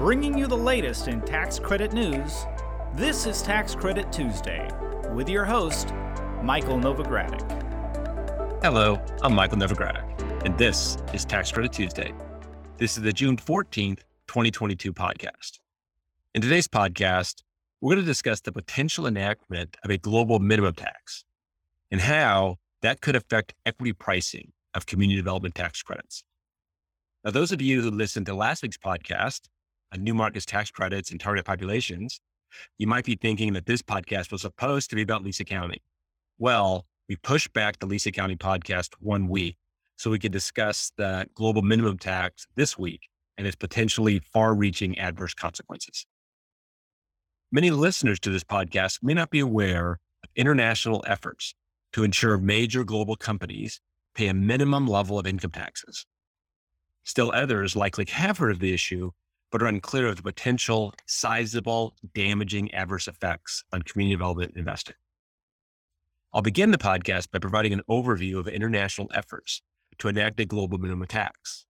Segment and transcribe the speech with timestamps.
[0.00, 2.46] Bringing you the latest in tax credit news,
[2.94, 4.66] this is Tax Credit Tuesday
[5.12, 5.92] with your host,
[6.42, 7.42] Michael Novogradac.
[8.62, 12.14] Hello, I'm Michael Novogradac, and this is Tax Credit Tuesday.
[12.78, 15.58] This is the June 14th, 2022 podcast.
[16.34, 17.42] In today's podcast,
[17.82, 21.26] we're going to discuss the potential enactment of a global minimum tax
[21.90, 26.24] and how that could affect equity pricing of community development tax credits.
[27.22, 29.40] Now, those of you who listened to last week's podcast
[29.98, 32.20] new markets tax credits and target populations,
[32.78, 35.80] you might be thinking that this podcast was supposed to be about lease accounting.
[36.38, 39.56] Well, we pushed back the lease accounting podcast one week
[39.96, 44.98] so we could discuss the global minimum tax this week and its potentially far reaching
[44.98, 46.06] adverse consequences.
[47.52, 51.54] Many listeners to this podcast may not be aware of international efforts
[51.92, 53.80] to ensure major global companies
[54.14, 56.06] pay a minimum level of income taxes.
[57.04, 59.10] Still others likely have heard of the issue,
[59.50, 64.94] but are unclear of the potential sizable, damaging adverse effects on community development investing.
[66.32, 69.62] I'll begin the podcast by providing an overview of international efforts
[69.98, 71.66] to enact a global minimum tax.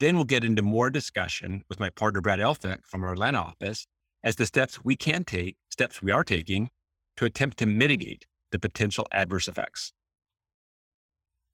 [0.00, 3.86] Then we'll get into more discussion with my partner, Brad Elphick from our Atlanta office
[4.22, 6.70] as the steps we can take, steps we are taking
[7.16, 9.92] to attempt to mitigate the potential adverse effects.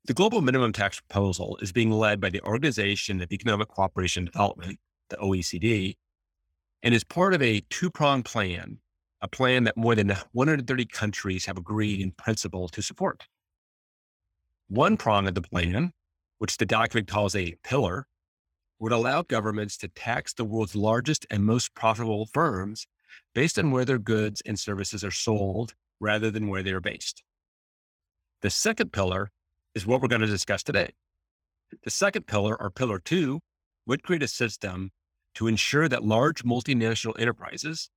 [0.06, 4.33] The global minimum tax proposal is being led by the Organization of Economic Cooperation and
[4.33, 4.78] Development,
[5.11, 5.97] the OECD,
[6.83, 8.78] and is part of a two pronged plan,
[9.20, 13.27] a plan that more than 130 countries have agreed in principle to support.
[14.69, 15.92] One prong of the plan,
[16.39, 18.06] which the document calls a pillar,
[18.78, 22.86] would allow governments to tax the world's largest and most profitable firms
[23.34, 27.22] based on where their goods and services are sold rather than where they are based.
[28.41, 29.30] The second pillar
[29.74, 30.92] is what we're going to discuss today.
[31.84, 33.41] The second pillar, or pillar two,
[33.86, 34.91] would create a system
[35.34, 37.91] to ensure that large multinational enterprises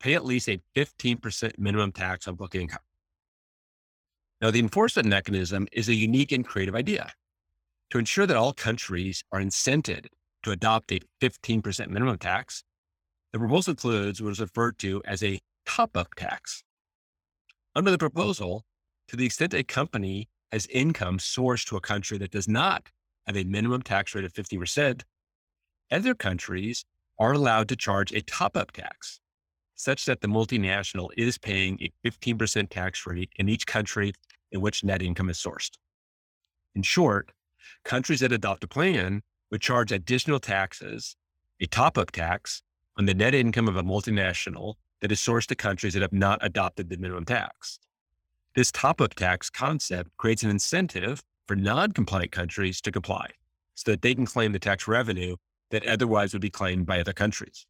[0.00, 2.80] pay at least a 15% minimum tax on book income.
[4.40, 7.12] Now, the enforcement mechanism is a unique and creative idea
[7.90, 10.06] to ensure that all countries are incented
[10.42, 12.64] to adopt a 15% minimum tax,
[13.32, 16.64] the proposal includes what is referred to as a top up tax.
[17.74, 18.64] Under the proposal,
[19.08, 22.88] to the extent a company has income sourced to a country that does not
[23.26, 25.02] have a minimum tax rate of 50%,
[25.92, 26.84] other countries
[27.18, 29.20] are allowed to charge a top up tax
[29.74, 34.12] such that the multinational is paying a 15% tax rate in each country
[34.52, 35.72] in which net income is sourced.
[36.74, 37.32] In short,
[37.84, 41.16] countries that adopt a plan would charge additional taxes,
[41.60, 42.62] a top up tax
[42.96, 46.38] on the net income of a multinational that is sourced to countries that have not
[46.42, 47.80] adopted the minimum tax.
[48.54, 53.30] This top up tax concept creates an incentive for non compliant countries to comply
[53.74, 55.34] so that they can claim the tax revenue
[55.72, 57.66] that otherwise would be claimed by other countries.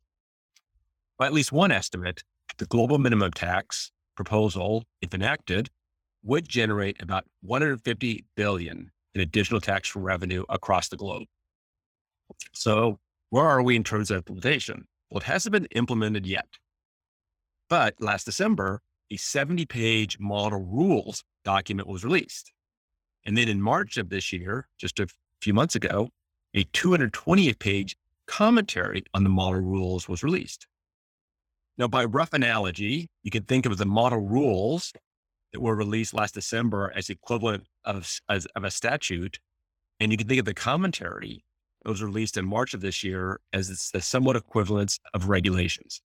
[1.18, 2.24] By at least one estimate,
[2.58, 5.70] the global minimum tax proposal, if enacted,
[6.22, 11.24] would generate about 150 billion in additional tax revenue across the globe.
[12.52, 12.98] So,
[13.30, 14.86] where are we in terms of implementation?
[15.08, 16.48] Well, it hasn't been implemented yet.
[17.68, 22.52] But last December, a 70 page model rules document was released.
[23.24, 25.06] And then in March of this year, just a
[25.40, 26.08] few months ago,
[26.54, 27.96] a 228 page
[28.26, 30.66] commentary on the model rules was released.
[31.78, 34.92] Now, by rough analogy, you can think of the model rules
[35.52, 39.38] that were released last December as equivalent of, as, of a statute.
[40.00, 41.44] And you can think of the commentary
[41.82, 46.02] that was released in March of this year as the somewhat equivalence of regulations.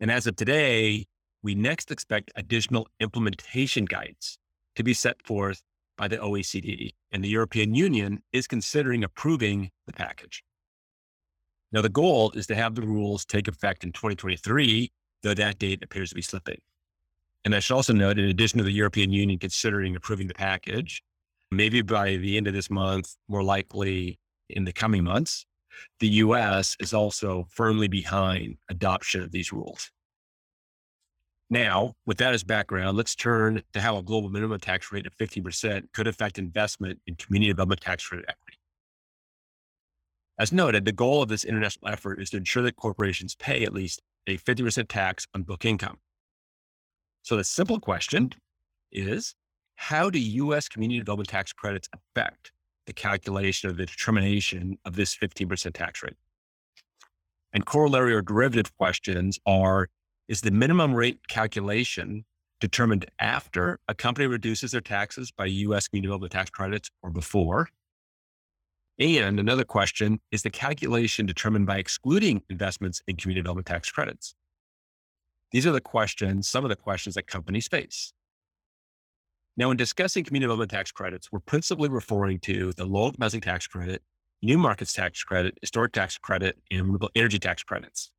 [0.00, 1.06] And as of today,
[1.42, 4.38] we next expect additional implementation guides
[4.74, 5.62] to be set forth
[5.96, 10.44] by the OECD, and the European Union is considering approving the package.
[11.72, 14.90] Now, the goal is to have the rules take effect in 2023,
[15.22, 16.58] though that date appears to be slipping.
[17.44, 21.02] And I should also note, in addition to the European Union considering approving the package,
[21.50, 24.18] maybe by the end of this month, more likely
[24.48, 25.46] in the coming months,
[26.00, 29.90] the US is also firmly behind adoption of these rules.
[31.48, 35.16] Now, with that as background, let's turn to how a global minimum tax rate of
[35.16, 38.58] 15% could affect investment in community development tax credit equity.
[40.38, 43.72] As noted, the goal of this international effort is to ensure that corporations pay at
[43.72, 45.98] least a 50% tax on book income.
[47.22, 48.30] So the simple question
[48.92, 49.34] is,
[49.76, 50.68] how do U.S.
[50.68, 52.52] community development tax credits affect
[52.86, 56.16] the calculation of the determination of this 15% tax rate?
[57.52, 59.88] And corollary or derivative questions are,
[60.28, 62.24] is the minimum rate calculation
[62.60, 65.88] determined after a company reduces their taxes by U.S.
[65.88, 67.68] community development tax credits or before?
[68.98, 74.34] And another question is the calculation determined by excluding investments in community development tax credits.
[75.52, 78.12] These are the questions, some of the questions that companies face.
[79.58, 83.40] Now, in discussing community development tax credits, we're principally referring to the low income housing
[83.40, 84.02] tax credit,
[84.42, 88.10] new markets tax credit, historic tax credit, and renewable energy tax credits,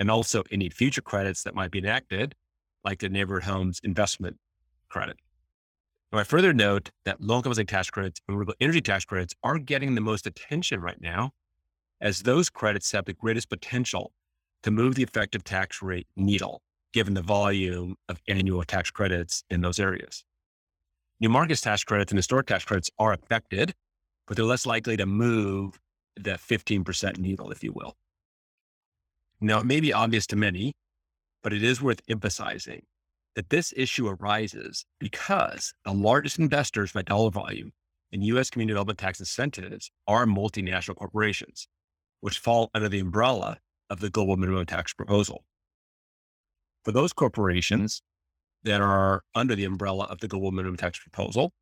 [0.00, 2.34] and also any future credits that might be enacted,
[2.82, 4.38] like the neighborhood homes investment
[4.88, 5.16] credit.
[6.10, 9.34] Now, I further note that low income housing tax credits and renewable energy tax credits
[9.44, 11.30] are getting the most attention right now,
[12.00, 14.12] as those credits have the greatest potential
[14.62, 16.62] to move the effective tax rate needle,
[16.92, 20.24] given the volume of annual tax credits in those areas.
[21.20, 23.74] New markets tax credits and historic tax credits are affected,
[24.26, 25.78] but they're less likely to move
[26.16, 27.94] the 15% needle, if you will.
[29.40, 30.74] Now, it may be obvious to many,
[31.42, 32.82] but it is worth emphasizing
[33.34, 37.72] that this issue arises because the largest investors by dollar volume
[38.12, 38.50] in U.S.
[38.50, 41.68] community development tax incentives are multinational corporations,
[42.20, 43.58] which fall under the umbrella
[43.88, 45.44] of the global minimum tax proposal.
[46.84, 48.02] For those corporations,
[48.62, 51.52] that are under the umbrella of the global minimum tax proposal.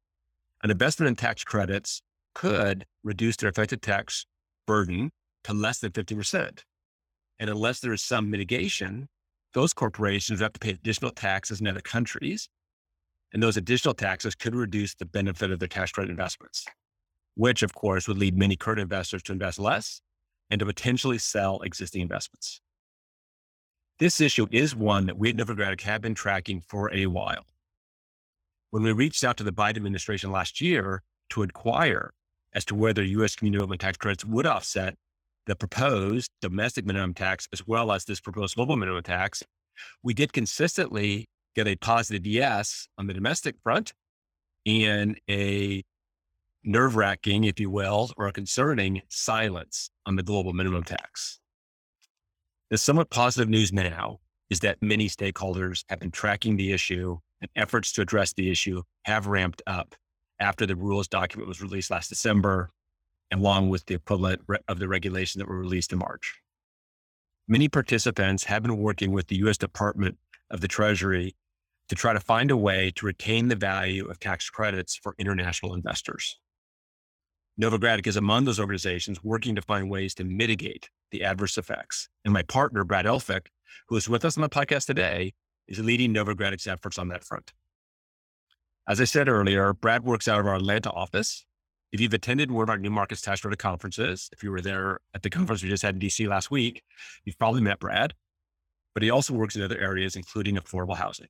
[0.63, 2.03] An investment in tax credits
[2.35, 4.27] could reduce their effective tax
[4.67, 5.11] burden
[5.45, 6.63] to less than 50%.
[7.39, 9.09] And unless there is some mitigation,
[9.55, 12.49] those corporations have to pay additional taxes in other countries.
[13.33, 16.67] And those additional taxes could reduce the benefit of their tax credit investments,
[17.35, 20.01] which of course would lead many current investors to invest less
[20.51, 22.61] and to potentially sell existing investments.
[23.99, 27.45] This issue is one that we at Novogradac have been tracking for a while.
[28.71, 32.13] When we reached out to the Biden administration last year to inquire
[32.53, 33.35] as to whether U.S.
[33.35, 34.95] community development tax credits would offset
[35.49, 39.43] the proposed domestic minimum tax as well as this proposed global minimum tax,
[40.03, 43.95] we did consistently get a positive yes on the domestic front
[44.67, 45.83] and a
[46.63, 51.41] nerve wracking, if you will, or a concerning silence on the global minimum tax.
[52.69, 57.51] The somewhat positive news now is that many stakeholders have been tracking the issue and
[57.57, 59.95] efforts to address the issue have ramped up
[60.41, 62.71] after the rules document was released last December,
[63.33, 66.41] along with the equivalent of the regulations that were released in March.
[67.47, 69.59] Many participants have been working with the U.S.
[69.59, 70.19] Department
[70.51, 71.35] of the Treasury
[71.89, 75.75] to try to find a way to retain the value of tax credits for international
[75.75, 76.39] investors.
[77.61, 82.09] Novogradac is among those organizations working to find ways to mitigate the adverse effects.
[82.25, 83.47] And my partner, Brad Elphick,
[83.89, 85.33] who is with us on the podcast today,
[85.67, 87.53] is leading Novogradac's efforts on that front.
[88.87, 91.45] As I said earlier, Brad works out of our Atlanta office.
[91.91, 95.01] If you've attended one of our New Markets Tax Credit conferences, if you were there
[95.15, 96.83] at the conference we just had in DC last week,
[97.25, 98.13] you've probably met Brad.
[98.93, 101.29] But he also works in other areas, including affordable housing.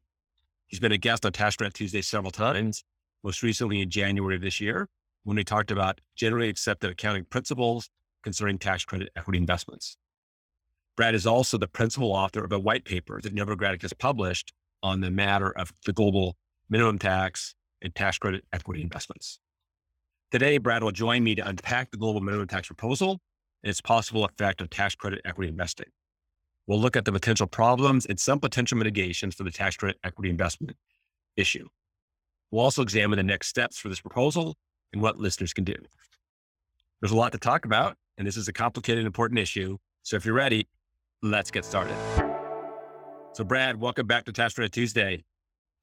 [0.66, 2.82] He's been a guest on Tax Credit Tuesday several times,
[3.22, 4.88] most recently in January of this year,
[5.22, 7.88] when we talked about generally accepted accounting principles
[8.25, 9.96] concerning tax credit equity investments.
[10.96, 14.52] Brad is also the principal author of a white paper that Novogradac has published
[14.82, 16.37] on the matter of the global
[16.69, 19.38] minimum tax and tax credit equity investments.
[20.30, 23.19] Today, Brad will join me to unpack the global minimum tax proposal
[23.62, 25.86] and its possible effect on tax credit equity investing.
[26.66, 30.28] We'll look at the potential problems and some potential mitigations for the tax credit equity
[30.28, 30.76] investment
[31.36, 31.66] issue.
[32.50, 34.54] We'll also examine the next steps for this proposal
[34.92, 35.76] and what listeners can do.
[37.00, 39.78] There's a lot to talk about, and this is a complicated, and important issue.
[40.02, 40.69] So if you're ready,
[41.22, 41.96] let's get started.
[43.32, 45.24] So, Brad, welcome back to Tax Credit Tuesday.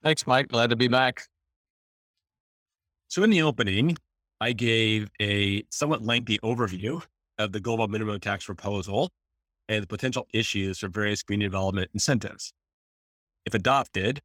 [0.03, 0.49] Thanks, Mike.
[0.49, 1.23] Glad to be back.
[3.07, 3.97] So, in the opening,
[4.45, 7.01] I gave a somewhat lengthy overview
[7.39, 9.09] of the global minimum tax proposal
[9.67, 12.53] and the potential issues for various community development incentives.
[13.47, 14.21] If adopted,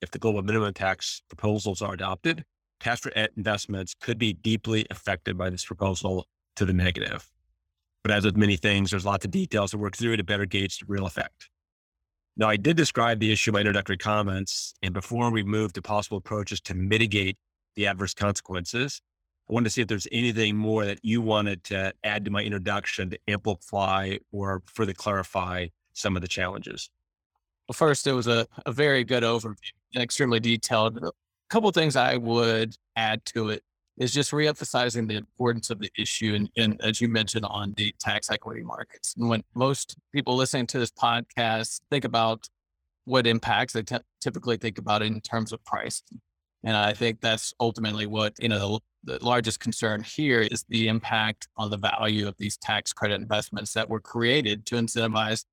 [0.00, 2.44] if the global minimum tax proposals are adopted,
[2.80, 6.26] tax investments could be deeply affected by this proposal
[6.56, 7.30] to the negative.
[8.02, 10.78] But as with many things, there's lots of details to work through to better gauge
[10.78, 11.50] the real effect.
[12.36, 15.82] Now, I did describe the issue in my introductory comments, and before we move to
[15.82, 17.36] possible approaches to mitigate
[17.76, 19.00] the adverse consequences,
[19.48, 22.42] I wanted to see if there's anything more that you wanted to add to my
[22.42, 26.90] introduction to amplify or further clarify some of the challenges.
[27.68, 29.56] Well, first, it was a, a very good overview,
[29.96, 30.98] extremely detailed.
[30.98, 31.10] A
[31.50, 33.62] couple things I would add to it
[33.98, 36.34] is just reemphasizing the importance of the issue.
[36.34, 39.14] And, and, as you mentioned on the tax equity markets.
[39.18, 42.48] And when most people listening to this podcast think about
[43.04, 46.02] what impacts, they t- typically think about it in terms of price.
[46.64, 51.48] And I think that's ultimately what, you know, the, largest concern here is the impact
[51.56, 55.44] on the value of these tax credit investments that were created to incentivize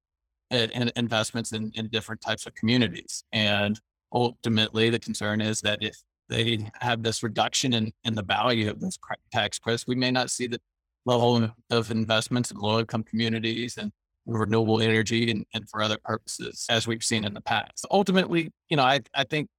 [0.51, 3.23] uh, investments in, in different types of communities.
[3.31, 3.79] And
[4.11, 8.79] ultimately, the concern is that if they have this reduction in, in the value of
[8.79, 8.97] those
[9.31, 10.59] tax credits, we may not see the,
[11.05, 13.91] level of investments in low income communities and
[14.25, 17.85] renewable energy and, and for other purposes, as we've seen in the past.
[17.89, 19.49] Ultimately, you know, I, I think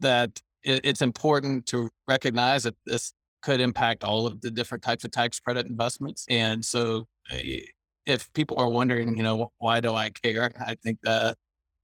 [0.00, 3.12] that it's important to recognize that this
[3.46, 6.26] could impact all of the different types of tax credit investments.
[6.28, 7.60] And so eh,
[8.04, 10.50] if people are wondering, you know, why do I care?
[10.58, 11.36] I think that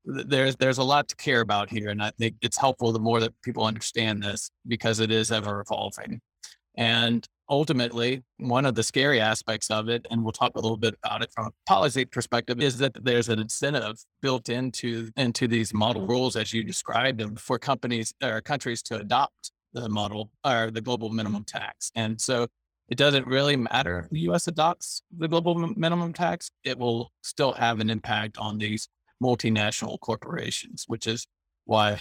[0.04, 3.20] there's there's a lot to care about here, and I think it's helpful the more
[3.20, 6.20] that people understand this because it is ever evolving.
[6.76, 10.96] And ultimately, one of the scary aspects of it, and we'll talk a little bit
[11.04, 15.72] about it from a policy perspective, is that there's an incentive built into into these
[15.72, 20.70] model rules as you described them for companies or countries to adopt the model or
[20.70, 21.16] the global mm-hmm.
[21.16, 21.90] minimum tax.
[21.94, 22.46] And so
[22.88, 27.52] it doesn't really matter if the US adopts the global minimum tax, it will still
[27.52, 28.88] have an impact on these
[29.22, 31.26] multinational corporations, which is
[31.64, 32.00] why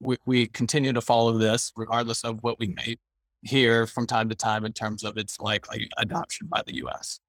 [0.00, 2.96] we, we continue to follow this regardless of what we may
[3.42, 7.20] hear from time to time in terms of its likely adoption by the US.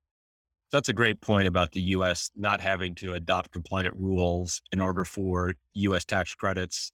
[0.72, 5.06] That's a great point about the US not having to adopt compliant rules in order
[5.06, 6.92] for US tax credits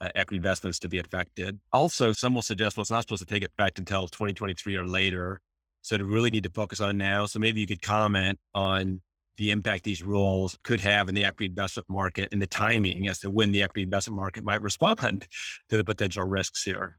[0.00, 1.58] uh, equity investments to be affected.
[1.72, 5.40] Also, some will suggest well, it's not supposed to take effect until 2023 or later.
[5.82, 7.26] So to really need to focus on now.
[7.26, 9.00] So maybe you could comment on
[9.38, 13.20] the impact these rules could have in the equity investment market and the timing as
[13.20, 15.26] to when the equity investment market might respond
[15.68, 16.98] to the potential risks here.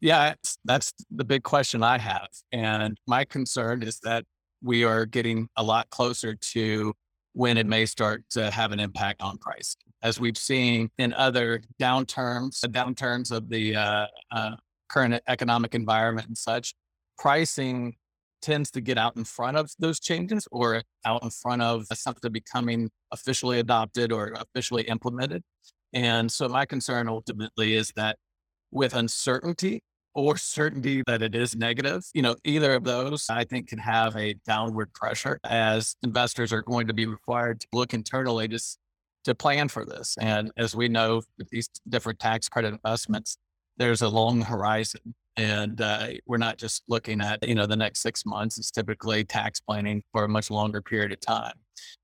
[0.00, 2.28] Yeah, that's the big question I have.
[2.52, 4.24] And my concern is that
[4.62, 6.94] we are getting a lot closer to
[7.32, 9.76] when it may start to have an impact on price.
[10.02, 14.56] As we've seen in other downturns, downturns of the uh, uh,
[14.88, 16.74] current economic environment and such,
[17.18, 17.96] pricing
[18.40, 22.32] tends to get out in front of those changes or out in front of something
[22.32, 25.42] becoming officially adopted or officially implemented.
[25.92, 28.16] And so my concern ultimately is that
[28.70, 29.82] with uncertainty
[30.14, 34.16] or certainty that it is negative, you know, either of those I think can have
[34.16, 38.58] a downward pressure as investors are going to be required to look internally to,
[39.24, 40.16] to plan for this.
[40.20, 43.36] And as we know, with these different tax credit investments,
[43.76, 48.00] there's a long horizon and uh, we're not just looking at you know the next
[48.00, 48.58] six months.
[48.58, 51.54] It's typically tax planning for a much longer period of time.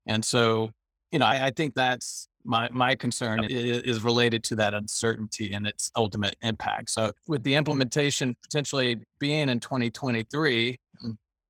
[0.07, 0.71] And so
[1.11, 5.53] you know i, I think that's my my concern is, is related to that uncertainty
[5.53, 6.89] and its ultimate impact.
[6.89, 10.77] So with the implementation potentially being in 2023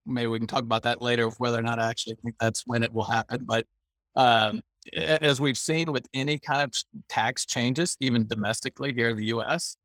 [0.07, 2.81] maybe we can talk about that later whether or not i actually think that's when
[2.81, 3.65] it will happen but
[4.15, 4.61] um,
[4.93, 6.71] as we've seen with any kind of
[7.09, 8.29] tax changes even mm-hmm.
[8.29, 9.77] domestically here in the us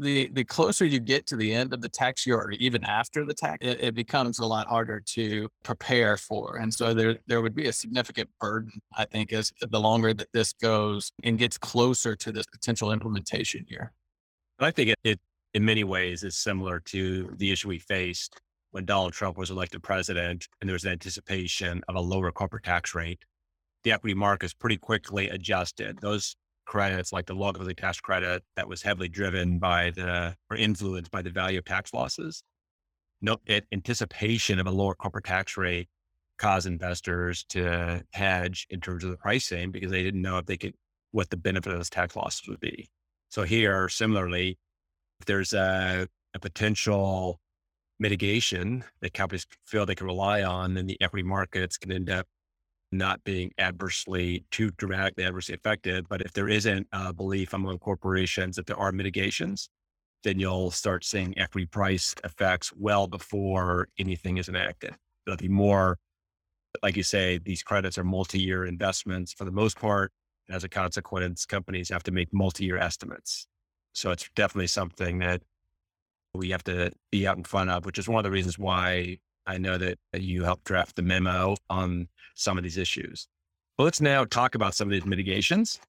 [0.00, 3.24] the the closer you get to the end of the tax year or even after
[3.24, 6.56] the tax, it, it, becomes a lot harder to prepare for.
[6.56, 10.28] And so there there would be a significant burden, I think, as the longer that
[10.32, 13.92] this goes and gets closer to this potential implementation year.
[14.58, 15.20] I think it, it
[15.54, 18.40] in many ways is similar to the issue we faced
[18.72, 22.64] when Donald Trump was elected president and there was an anticipation of a lower corporate
[22.64, 23.24] tax rate.
[23.84, 25.98] The equity markets pretty quickly adjusted.
[26.00, 31.10] Those credits, like the locally tax credit that was heavily driven by the or influenced
[31.10, 32.42] by the value of tax losses.
[33.20, 35.88] No, it, anticipation of a lower corporate tax rate
[36.38, 40.56] caused investors to hedge in terms of the pricing because they didn't know if they
[40.56, 40.74] could
[41.12, 42.88] what the benefit of those tax losses would be.
[43.30, 44.58] So here, similarly,
[45.20, 47.40] if there's a, a potential
[47.98, 52.26] mitigation that companies feel they can rely on, then the equity markets can end up
[52.92, 56.08] not being adversely too dramatically adversely affected.
[56.08, 59.68] But if there isn't a belief among corporations that there are mitigations,
[60.24, 64.94] then you'll start seeing equity price effects well before anything is enacted.
[65.24, 65.98] There'll be more,
[66.82, 70.12] like you say, these credits are multi-year investments for the most part.
[70.50, 73.46] As a consequence, companies have to make multi-year estimates.
[73.92, 75.42] So it's definitely something that
[76.34, 79.18] we have to be out in front of, which is one of the reasons why
[79.46, 83.28] I know that you helped draft the memo on some of these issues.
[83.76, 85.80] But let's now talk about some of these mitigations.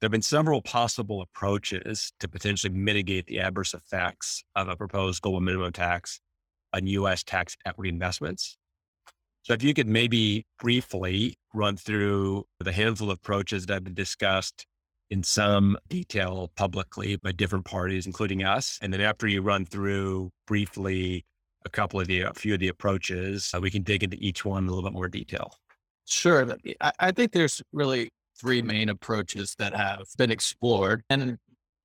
[0.00, 5.22] There have been several possible approaches to potentially mitigate the adverse effects of a proposed
[5.22, 6.20] global minimum tax
[6.72, 7.22] on U.S.
[7.22, 8.58] tax equity investments.
[9.42, 13.94] So, if you could maybe briefly run through the handful of approaches that have been
[13.94, 14.66] discussed
[15.10, 18.78] in some detail publicly by different parties, including us.
[18.82, 21.24] And then after you run through briefly
[21.66, 24.44] a couple of the, a few of the approaches, uh, we can dig into each
[24.44, 25.52] one in a little bit more detail.
[26.06, 26.56] Sure.
[27.00, 31.02] I, think there's really three main approaches that have been explored.
[31.10, 31.38] And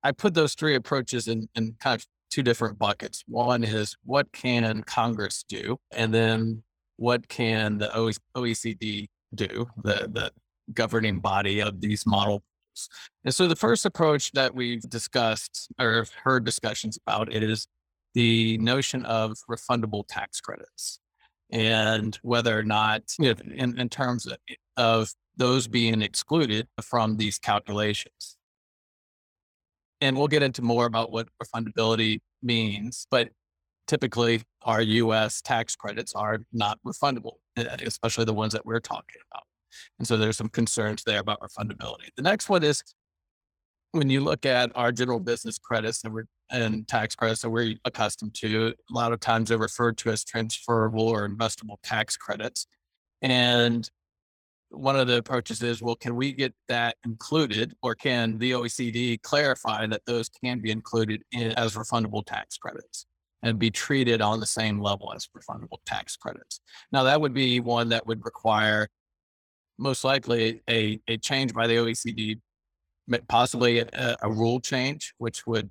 [0.03, 3.23] I put those three approaches in, in kind of two different buckets.
[3.27, 5.77] One is what can Congress do?
[5.91, 6.63] And then
[6.97, 7.87] what can the
[8.35, 10.31] OECD do, the, the
[10.71, 12.43] governing body of these models?
[13.25, 17.67] And so the first approach that we've discussed or heard discussions about it is
[18.13, 20.99] the notion of refundable tax credits.
[21.51, 24.37] and whether or not, you know, in, in terms of,
[24.77, 28.37] of those being excluded from these calculations.
[29.99, 33.29] And we'll get into more about what refundability means, but
[33.87, 39.43] typically our US tax credits are not refundable, especially the ones that we're talking about.
[39.99, 42.07] And so there's some concerns there about refundability.
[42.15, 42.83] The next one is
[43.91, 46.15] when you look at our general business credits and,
[46.49, 50.23] and tax credits that we're accustomed to, a lot of times they're referred to as
[50.23, 52.67] transferable or investable tax credits.
[53.21, 53.89] And
[54.69, 59.21] one of the approaches is, well, can we get that included or can the OECD
[59.21, 63.05] clarify that those can be included in, as refundable tax credits
[63.43, 66.61] and be treated on the same level as refundable tax credits?
[66.93, 68.87] Now, that would be one that would require
[69.77, 72.39] most likely a, a change by the OECD,
[73.27, 75.69] possibly a, a rule change, which would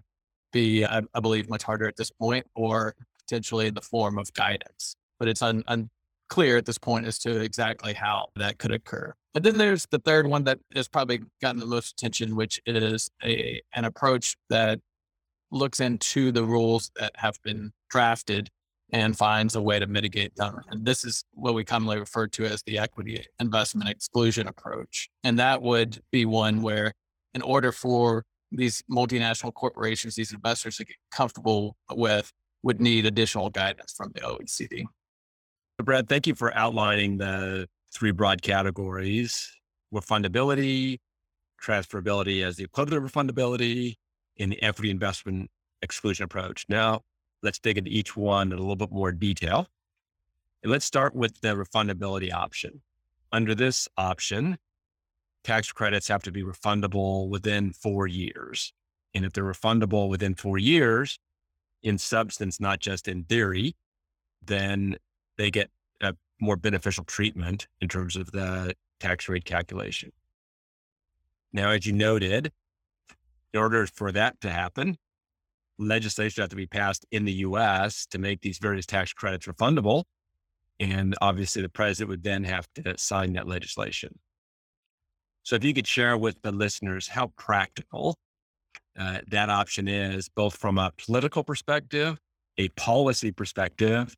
[0.52, 2.94] be, I, I, believe, much harder at this point, or
[3.26, 4.96] potentially in the form of guidance.
[5.18, 9.14] But it's un, unclear at this point as to exactly how that could occur.
[9.32, 13.10] But then there's the third one that has probably gotten the most attention, which is
[13.22, 14.80] a an approach that
[15.52, 18.48] looks into the rules that have been drafted
[18.92, 20.60] and finds a way to mitigate them.
[20.68, 25.08] And this is what we commonly refer to as the equity investment exclusion approach.
[25.22, 26.92] And that would be one where,
[27.34, 32.32] in order for these multinational corporations, these investors to get comfortable with,
[32.62, 34.84] would need additional guidance from the OECD.
[35.82, 39.50] Brad, thank you for outlining the three broad categories
[39.92, 40.98] refundability,
[41.60, 43.96] transferability as the equivalent of refundability,
[44.38, 45.50] and the equity investment
[45.82, 46.64] exclusion approach.
[46.68, 47.02] Now,
[47.42, 49.66] let's dig into each one in a little bit more detail.
[50.62, 52.82] And let's start with the refundability option.
[53.32, 54.58] Under this option,
[55.44, 58.72] tax credits have to be refundable within four years.
[59.14, 61.18] And if they're refundable within four years,
[61.82, 63.74] in substance, not just in theory,
[64.44, 64.96] then
[65.38, 65.70] they get
[66.00, 70.12] a more beneficial treatment in terms of the tax rate calculation.
[71.52, 72.52] Now, as you noted,
[73.52, 74.96] in order for that to happen,
[75.78, 80.04] legislation have to be passed in the US to make these various tax credits refundable.
[80.78, 84.18] And obviously, the president would then have to sign that legislation.
[85.42, 88.16] So, if you could share with the listeners how practical
[88.98, 92.18] uh, that option is, both from a political perspective,
[92.58, 94.14] a policy perspective,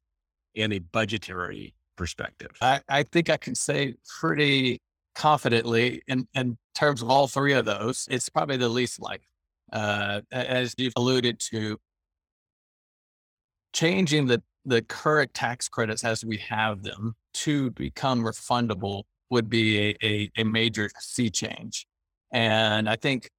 [0.56, 2.50] and a budgetary perspective.
[2.60, 4.78] I, I think I can say pretty
[5.14, 9.26] confidently in, in terms of all three of those, it's probably the least likely
[9.72, 11.78] uh, as you've alluded to,
[13.72, 19.88] changing the, the current tax credits as we have them to become refundable would be
[19.88, 21.86] a, a, a major sea change.
[22.32, 23.30] And I think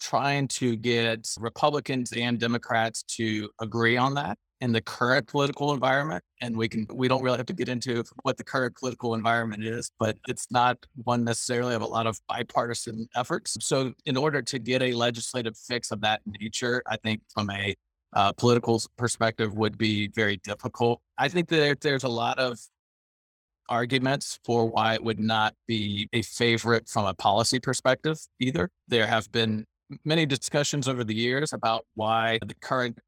[0.00, 6.24] trying to get Republicans and Democrats to agree on that in the current political environment
[6.40, 9.64] and we can we don't really have to get into what the current political environment
[9.64, 14.40] is but it's not one necessarily of a lot of bipartisan efforts so in order
[14.40, 17.74] to get a legislative fix of that nature i think from a
[18.14, 22.56] uh, political perspective would be very difficult i think that there's a lot of
[23.68, 29.06] arguments for why it would not be a favorite from a policy perspective either there
[29.06, 29.64] have been
[30.04, 32.98] many discussions over the years about why the current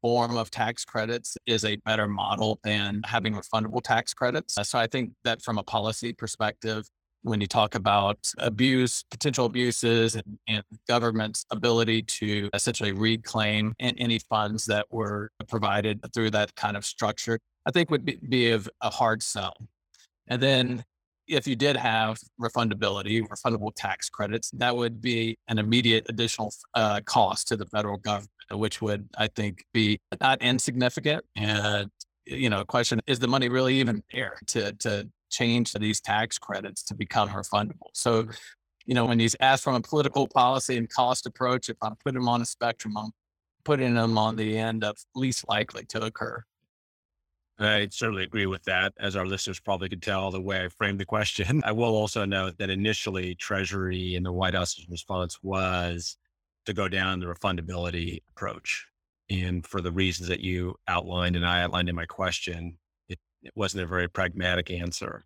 [0.00, 4.56] form of tax credits is a better model than having refundable tax credits.
[4.62, 6.88] So I think that from a policy perspective,
[7.22, 14.18] when you talk about abuse, potential abuses, and, and government's ability to essentially reclaim any
[14.18, 18.60] funds that were provided through that kind of structure, I think would be, be a,
[18.80, 19.54] a hard sell.
[20.32, 20.84] And then
[21.28, 27.00] if you did have refundability, refundable tax credits, that would be an immediate additional uh,
[27.04, 31.24] cost to the federal government which would, I think, be not insignificant.
[31.36, 31.90] And,
[32.24, 36.82] you know, question is the money really even there to, to change these tax credits
[36.84, 37.90] to become refundable?
[37.92, 38.28] So,
[38.86, 42.20] you know, when he's asked from a political policy and cost approach, if I'm putting
[42.20, 43.10] them on a spectrum, I'm
[43.64, 46.42] putting them on the end of least likely to occur.
[47.58, 48.92] I certainly agree with that.
[48.98, 51.62] As our listeners probably could tell the way I framed the question.
[51.64, 56.16] I will also note that initially Treasury and the White House's response was
[56.66, 58.86] to go down the refundability approach.
[59.30, 63.52] And for the reasons that you outlined and I outlined in my question, it, it
[63.54, 65.24] wasn't a very pragmatic answer.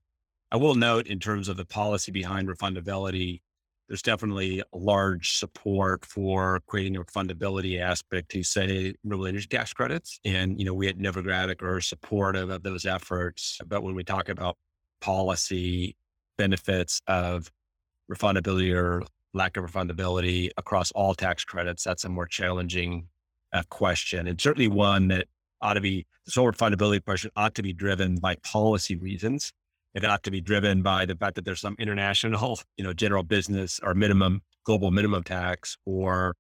[0.51, 3.41] I will note in terms of the policy behind refundability,
[3.89, 10.19] there's definitely large support for creating a refundability aspect to say renewable energy tax credits.
[10.25, 13.59] And, you know, we at Novogradac are supportive of those efforts.
[13.67, 14.57] But when we talk about
[15.01, 15.97] policy
[16.37, 17.51] benefits of
[18.11, 19.03] refundability or
[19.35, 23.07] lack of refundability across all tax credits, that's a more challenging
[23.53, 24.27] uh, question.
[24.27, 25.29] And certainly one that
[25.61, 29.53] ought to be the sole refundability question ought to be driven by policy reasons.
[29.97, 33.23] It ought to be driven by the fact that there's some international, you know, general
[33.23, 36.37] business or minimum global minimum tax or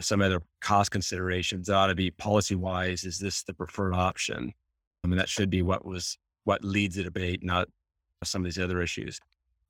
[0.00, 1.68] some other cost considerations.
[1.68, 3.02] It ought to be policy wise.
[3.02, 4.52] Is this the preferred option?
[5.02, 7.66] I mean, that should be what was what leads the debate, not
[8.22, 9.18] some of these other issues.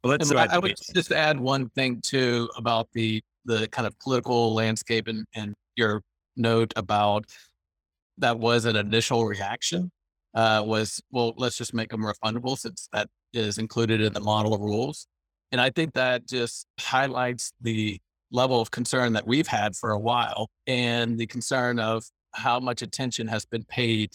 [0.03, 0.31] But let's.
[0.31, 5.09] I, I would just add one thing too about the the kind of political landscape
[5.09, 6.03] and and your
[6.37, 7.25] note about
[8.19, 9.91] that was an initial reaction
[10.35, 14.55] uh, was well, let's just make them refundable since that is included in the model
[14.55, 15.07] of rules.
[15.53, 19.99] And I think that just highlights the level of concern that we've had for a
[19.99, 24.13] while and the concern of how much attention has been paid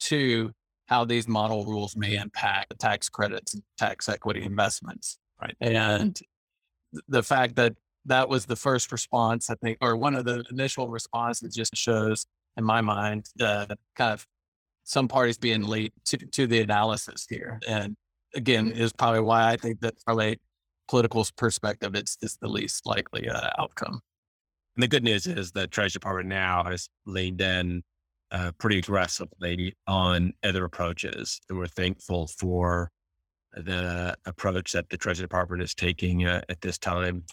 [0.00, 0.50] to
[0.86, 5.18] how these model rules may impact the tax credits and tax equity investments.
[5.40, 5.54] Right.
[5.60, 6.18] And
[7.08, 7.74] the fact that
[8.06, 12.26] that was the first response, I think, or one of the initial responses just shows,
[12.56, 14.26] in my mind, uh, kind of
[14.88, 17.60] some parties being late to, to the analysis here.
[17.68, 17.94] And
[18.34, 20.34] again, is probably why I think that from a
[20.88, 24.00] political perspective, it's, it's the least likely uh, outcome.
[24.76, 27.82] And the good news is the Treasury Department now has leaned in
[28.30, 31.38] uh, pretty aggressively on other approaches.
[31.50, 32.90] And we're thankful for
[33.52, 37.24] the approach that the Treasury Department is taking uh, at this time.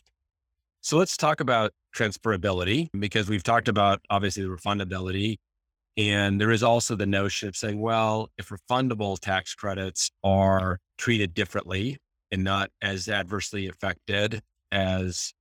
[0.82, 5.38] So let's talk about transferability because we've talked about obviously the refundability.
[5.98, 11.34] And there is also the notion of saying, well, if refundable tax credits are treated
[11.34, 11.98] differently
[12.32, 15.34] and not as adversely affected as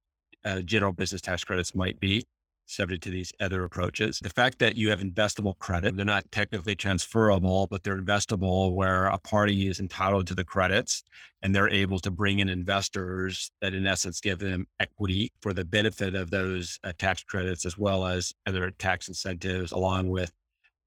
[0.44, 2.24] uh, general business tax credits might be,
[2.66, 4.18] subject to these other approaches.
[4.22, 9.06] The fact that you have investable credit, they're not technically transferable, but they're investable where
[9.06, 11.02] a party is entitled to the credits
[11.42, 15.64] and they're able to bring in investors that in essence give them equity for the
[15.64, 20.32] benefit of those uh, tax credits as well as other tax incentives along with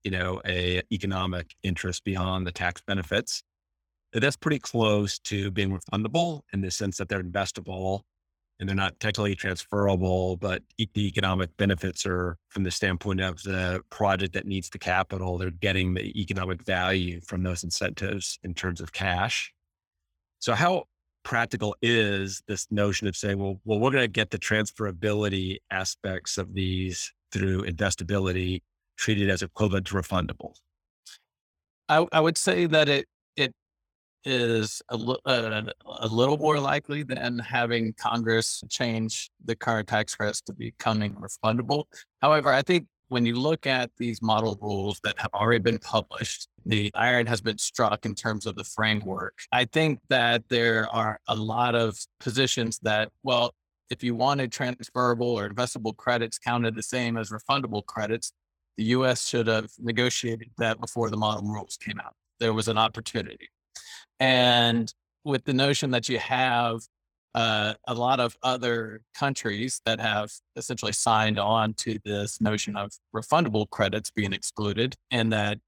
[0.07, 3.43] you know a economic interest beyond the tax benefits
[4.13, 8.01] that's pretty close to being refundable in the sense that they're investable
[8.59, 13.81] and they're not technically transferable, but the economic benefits are from the standpoint of the
[13.91, 15.37] project that needs the capital.
[15.37, 19.53] They're getting the economic value from those incentives in terms of cash.
[20.39, 20.85] So, how
[21.23, 26.37] practical is this notion of saying, well, well, we're going to get the transferability aspects
[26.37, 28.61] of these through investability
[28.97, 30.53] treated as equivalent to refundable?
[31.89, 33.07] I, I would say that it
[33.37, 33.53] it
[34.25, 40.41] is a, uh, a little more likely than having Congress change the current tax credits
[40.41, 41.85] to becoming refundable.
[42.21, 46.49] However, I think when you look at these model rules that have already been published,
[46.65, 49.39] the iron has been struck in terms of the framework.
[49.53, 53.53] I think that there are a lot of positions that, well,
[53.89, 58.33] if you wanted transferable or investable credits counted the same as refundable credits,
[58.77, 62.13] the US should have negotiated that before the model rules came out.
[62.39, 63.49] There was an opportunity.
[64.19, 66.81] And with the notion that you have
[67.35, 72.91] uh, a lot of other countries that have essentially signed on to this notion of
[73.15, 75.59] refundable credits being excluded, and that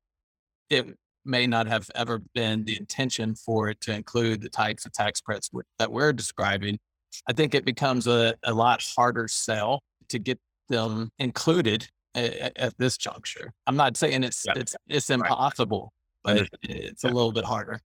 [0.71, 0.87] it
[1.25, 5.21] may not have ever been the intention for it to include the types of tax
[5.21, 6.79] credits that we're describing.
[7.27, 12.77] I think it becomes a, a lot harder sell to get them included at, at
[12.77, 13.53] this juncture.
[13.67, 14.53] I'm not saying it's yeah.
[14.55, 15.93] it's it's impossible,
[16.25, 16.47] right.
[16.51, 17.09] but it's yeah.
[17.09, 17.79] a little bit harder.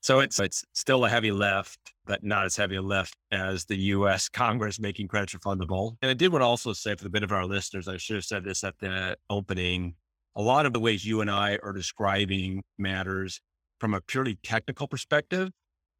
[0.00, 3.76] So it's it's still a heavy lift, but not as heavy a lift as the
[3.76, 4.28] U.S.
[4.28, 5.96] Congress making credits refundable.
[6.02, 8.16] And I did want to also say, for the benefit of our listeners, I should
[8.16, 9.94] have said this at the opening.
[10.36, 13.40] A lot of the ways you and I are describing matters
[13.80, 15.50] from a purely technical perspective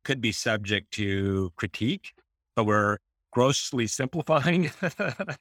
[0.05, 2.13] could be subject to critique,
[2.55, 2.99] but we're
[3.33, 5.37] grossly simplifying a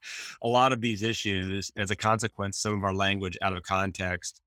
[0.47, 4.41] lot of these issues as a consequence, some of our language out of context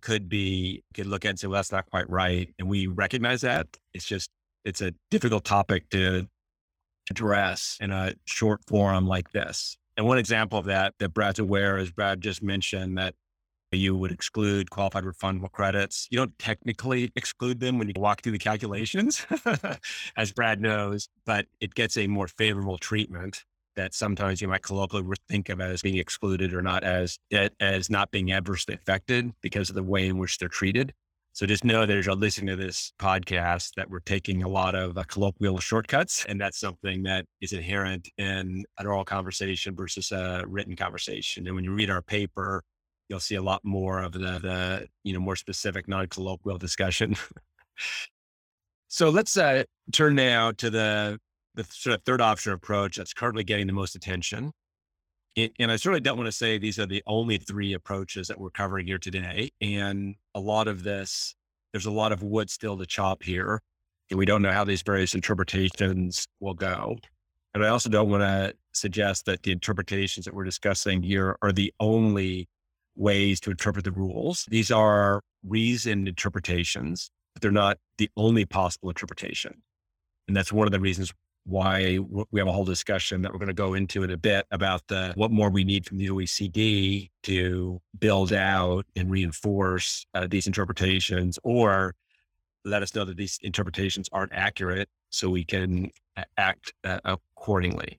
[0.00, 2.52] could be could look at and say, well, that's not quite right.
[2.58, 3.66] And we recognize that.
[3.94, 4.30] It's just
[4.64, 6.26] it's a difficult topic to
[7.10, 9.76] address in a short forum like this.
[9.96, 13.14] And one example of that that Brad's aware, is Brad just mentioned, that
[13.76, 16.08] you would exclude qualified refundable credits.
[16.10, 19.26] You don't technically exclude them when you walk through the calculations,
[20.16, 23.44] as Brad knows, but it gets a more favorable treatment
[23.76, 27.18] that sometimes you might colloquially think of as being excluded or not as
[27.60, 30.92] as not being adversely affected because of the way in which they're treated.
[31.32, 34.74] So just know that as you're listening to this podcast, that we're taking a lot
[34.74, 40.10] of uh, colloquial shortcuts, and that's something that is inherent in an oral conversation versus
[40.10, 41.46] a written conversation.
[41.46, 42.64] And when you read our paper,
[43.08, 47.16] you'll see a lot more of the, the you know more specific non-colloquial discussion.
[48.88, 51.18] so let's uh, turn now to the
[51.54, 54.52] the sort of third option approach that's currently getting the most attention.
[55.36, 58.50] And I certainly don't want to say these are the only three approaches that we're
[58.50, 59.50] covering here today.
[59.60, 61.36] And a lot of this,
[61.72, 63.60] there's a lot of wood still to chop here.
[64.10, 66.96] And we don't know how these various interpretations will go.
[67.54, 71.52] And I also don't want to suggest that the interpretations that we're discussing here are
[71.52, 72.48] the only
[72.98, 74.44] ways to interpret the rules.
[74.50, 79.62] These are reasoned interpretations, but they're not the only possible interpretation.
[80.26, 81.12] And that's one of the reasons
[81.44, 81.98] why
[82.30, 84.86] we have a whole discussion that we're going to go into in a bit about
[84.88, 90.46] the what more we need from the OECD to build out and reinforce uh, these
[90.46, 91.94] interpretations, or
[92.66, 95.90] let us know that these interpretations aren't accurate, so we can
[96.36, 97.98] act uh, accordingly.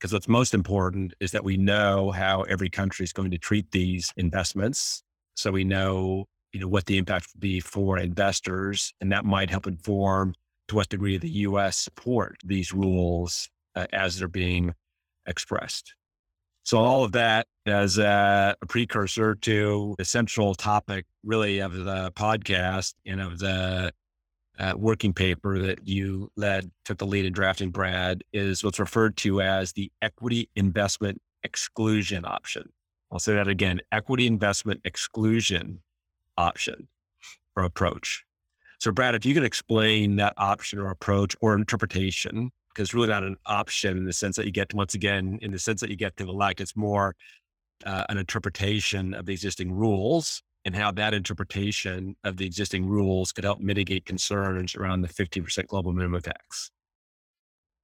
[0.00, 3.70] Because what's most important is that we know how every country is going to treat
[3.70, 5.02] these investments,
[5.36, 9.50] so we know you know what the impact will be for investors, and that might
[9.50, 10.34] help inform
[10.68, 11.76] to what degree the U.S.
[11.76, 14.74] support these rules uh, as they're being
[15.26, 15.94] expressed.
[16.62, 22.12] So all of that as a, a, precursor to the central topic, really, of the
[22.12, 23.92] podcast and of the
[24.58, 29.16] uh, working paper that you led, took the lead in drafting, Brad, is what's referred
[29.18, 32.70] to as the equity investment exclusion option.
[33.10, 35.80] I'll say that again: equity investment exclusion
[36.36, 36.88] option
[37.56, 38.24] or approach.
[38.78, 43.08] So, Brad, if you could explain that option or approach or interpretation, because it's really
[43.08, 45.80] not an option in the sense that you get, to, once again, in the sense
[45.80, 47.14] that you get to elect, it's more
[47.84, 53.32] uh, an interpretation of the existing rules and how that interpretation of the existing rules
[53.32, 56.70] could help mitigate concerns around the 50% global minimum tax.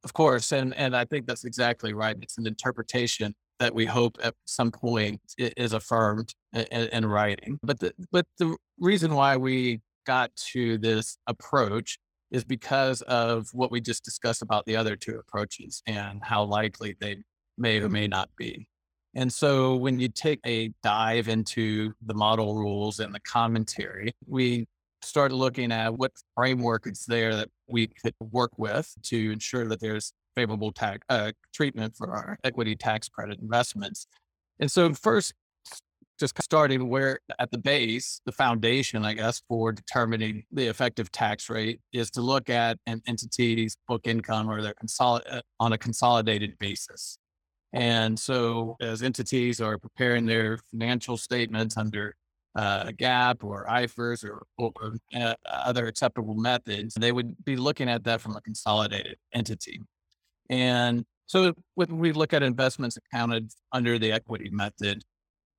[0.04, 0.52] Of course.
[0.52, 2.16] And, and I think that's exactly right.
[2.20, 7.58] It's an interpretation that we hope at some point is affirmed in, in writing.
[7.62, 11.98] But the, but the reason why we got to this approach
[12.30, 16.96] is because of what we just discussed about the other two approaches and how likely
[17.00, 17.16] they
[17.56, 18.68] may or may not be.
[19.16, 24.66] And so when you take a dive into the model rules and the commentary, we
[25.02, 29.80] start looking at what framework is there that we could work with to ensure that
[29.80, 34.06] there's favorable tax uh, treatment for our equity tax credit investments.
[34.60, 35.32] And so first
[36.18, 41.48] just starting where at the base, the foundation, I guess, for determining the effective tax
[41.48, 45.78] rate is to look at an entity's book income or their consolid- uh, on a
[45.78, 47.18] consolidated basis.
[47.72, 52.14] And so, as entities are preparing their financial statements under
[52.54, 58.04] uh, GAAP or IFRS or, or uh, other acceptable methods, they would be looking at
[58.04, 59.80] that from a consolidated entity.
[60.48, 65.02] And so, when we look at investments accounted under the equity method,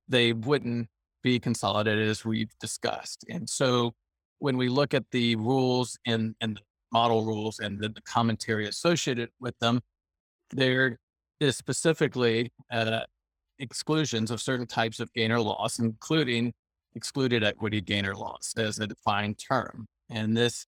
[0.08, 0.88] they wouldn't
[1.22, 3.24] be consolidated as we've discussed.
[3.28, 3.92] And so
[4.38, 6.60] when we look at the rules and, and the
[6.92, 9.80] model rules and the, the commentary associated with them,
[10.50, 10.98] there
[11.40, 13.00] is specifically uh,
[13.58, 16.52] exclusions of certain types of gain or loss, including
[16.94, 19.86] excluded equity gain or loss as a defined term.
[20.10, 20.66] And this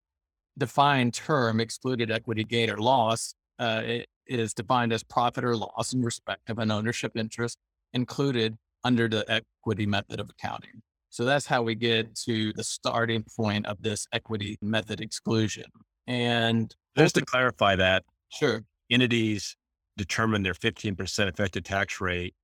[0.59, 3.83] defined term, excluded equity gain or loss, uh,
[4.27, 7.59] is defined as profit or loss in respect of an ownership interest
[7.93, 10.83] included under the equity method of accounting.
[11.11, 15.65] So that's how we get to the starting point of this equity method exclusion.
[16.07, 19.57] And just to clarify that, sure, entities
[20.01, 22.35] determine their 15% effective tax rate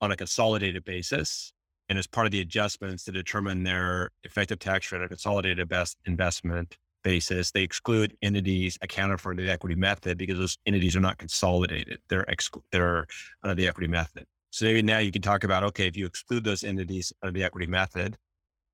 [0.00, 1.52] on a consolidated basis.
[1.88, 5.68] And as part of the adjustments to determine their effective tax rate on a consolidated
[5.68, 11.00] best investment basis, they exclude entities accounted for the equity method because those entities are
[11.00, 11.98] not consolidated.
[12.08, 12.24] They're,
[12.72, 13.06] they're
[13.42, 14.24] under the equity method.
[14.50, 17.44] So maybe now you can talk about, okay, if you exclude those entities under the
[17.44, 18.16] equity method,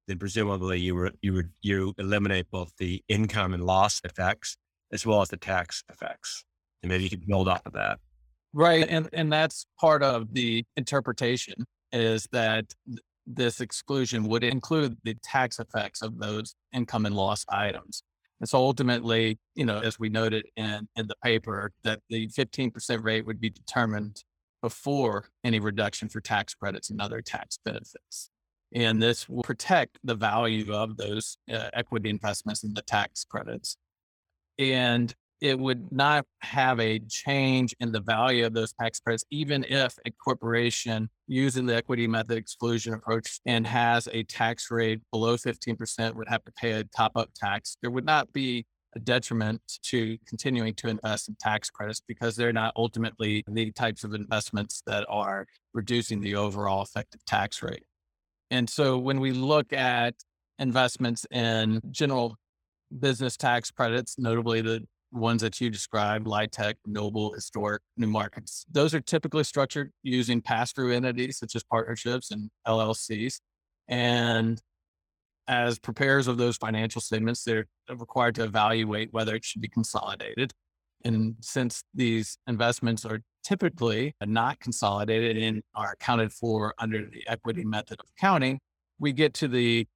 [0.06, 4.56] then presumably you you would you eliminate both the income and loss effects
[4.92, 6.44] as well as the tax effects.
[6.82, 7.98] And maybe you could build off of that.
[8.52, 8.86] Right.
[8.88, 12.74] And and that's part of the interpretation is that
[13.26, 18.02] this exclusion would include the tax effects of those income and loss items.
[18.40, 23.04] And so ultimately, you know, as we noted in, in the paper, that the 15%
[23.04, 24.24] rate would be determined
[24.62, 28.30] before any reduction for tax credits and other tax benefits.
[28.72, 33.76] And this will protect the value of those uh, equity investments and the tax credits.
[34.58, 39.64] And it would not have a change in the value of those tax credits, even
[39.68, 45.36] if a corporation using the equity method exclusion approach and has a tax rate below
[45.36, 47.76] 15% would have to pay a top up tax.
[47.80, 52.52] There would not be a detriment to continuing to invest in tax credits because they're
[52.52, 57.84] not ultimately the types of investments that are reducing the overall effective tax rate.
[58.50, 60.14] And so when we look at
[60.58, 62.36] investments in general
[62.98, 68.94] business tax credits, notably the ones that you described, LIHTC, Noble, Historic, New Markets, those
[68.94, 73.40] are typically structured using pass through entities such as partnerships and LLCs.
[73.88, 74.60] And
[75.48, 80.52] as preparers of those financial statements, they're required to evaluate whether it should be consolidated.
[81.04, 87.64] And since these investments are typically not consolidated and are accounted for under the equity
[87.64, 88.60] method of accounting,
[88.98, 89.86] we get to the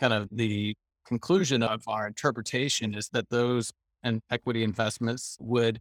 [0.00, 0.74] kind of the
[1.06, 3.70] conclusion of our interpretation is that those
[4.02, 5.80] and equity investments would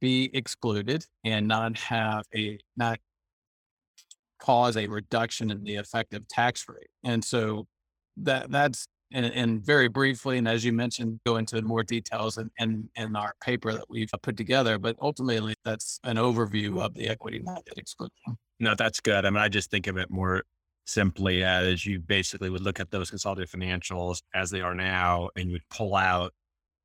[0.00, 2.98] be excluded and not have a not
[4.40, 6.88] cause a reduction in the effective tax rate.
[7.04, 7.66] And so
[8.16, 12.48] that that's and, and, very briefly, and as you mentioned, go into more details in,
[12.58, 14.78] in, in, our paper that we've put together.
[14.78, 18.38] But ultimately, that's an overview of the equity method exclusion.
[18.60, 19.24] No, that's good.
[19.24, 20.44] I mean, I just think of it more
[20.86, 25.46] simply as you basically would look at those consolidated financials as they are now, and
[25.46, 26.32] you would pull out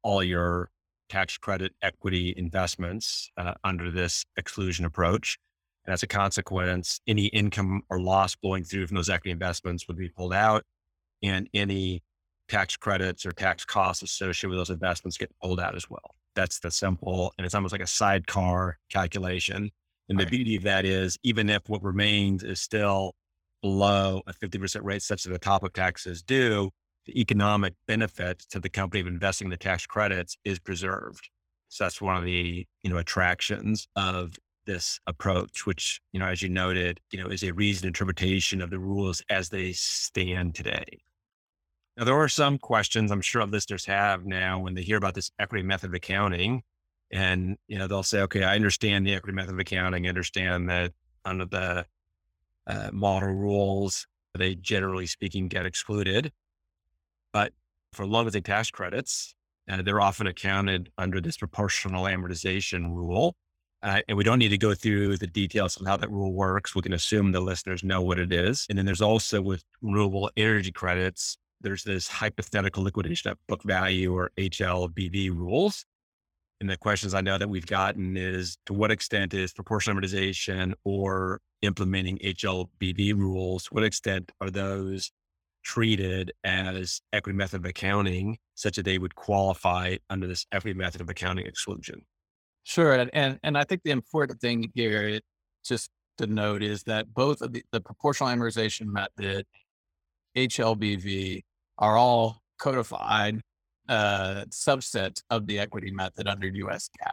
[0.02, 0.72] all your
[1.10, 5.38] tax credit equity investments uh, under this exclusion approach.
[5.86, 9.98] And as a consequence, any income or loss flowing through from those equity investments would
[9.98, 10.64] be pulled out
[11.22, 12.02] and any
[12.48, 16.16] tax credits or tax costs associated with those investments get pulled out as well.
[16.36, 19.72] That's the simple, and it's almost like a sidecar calculation.
[20.10, 23.16] And the beauty of that is, even if what remains is still
[23.62, 26.70] below a 50% rate, such that the top of taxes due,
[27.06, 31.30] the economic benefit to the company of investing the tax credits is preserved.
[31.70, 36.42] So that's one of the, you know, attractions of this approach, which, you know, as
[36.42, 41.02] you noted, you know, is a reasoned interpretation of the rules as they stand today.
[41.98, 45.32] Now, there are some questions I'm sure listeners have now when they hear about this
[45.40, 46.64] equity method of accounting.
[47.12, 50.06] And, you know, they'll say, okay, I understand the equity method of accounting.
[50.06, 50.92] I understand that
[51.24, 51.86] under the
[52.68, 56.34] uh, model rules, they generally speaking get excluded.
[57.36, 57.52] But
[57.92, 59.36] for long as tax credits,
[59.70, 63.36] uh, they're often accounted under this proportional amortization rule.
[63.84, 66.74] Uh, and we don't need to go through the details of how that rule works.
[66.74, 68.66] We can assume the listeners know what it is.
[68.70, 74.16] And then there's also with renewable energy credits, there's this hypothetical liquidation at book value
[74.16, 75.84] or HLBV rules.
[76.62, 80.74] And the questions I know that we've gotten is to what extent is proportional amortization
[80.86, 85.12] or implementing HLBV rules, what extent are those
[85.66, 91.02] treated as equity method of accounting such that they would qualify under this equity method
[91.02, 92.02] of accounting exclusion?
[92.64, 92.94] Sure.
[92.94, 95.20] And, and, and I think the important thing here
[95.66, 99.46] just to note is that both of the, the proportional amortization method
[100.38, 101.42] HLBV
[101.78, 103.42] are all codified
[103.90, 107.12] uh, subsets of the equity method under US GAAP.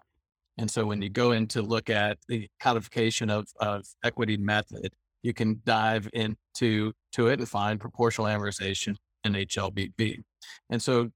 [0.58, 4.92] And so when you go in to look at the codification of, of equity method,
[5.22, 10.22] you can dive into to it and find proportional amortization in HLBV.
[10.70, 11.10] And so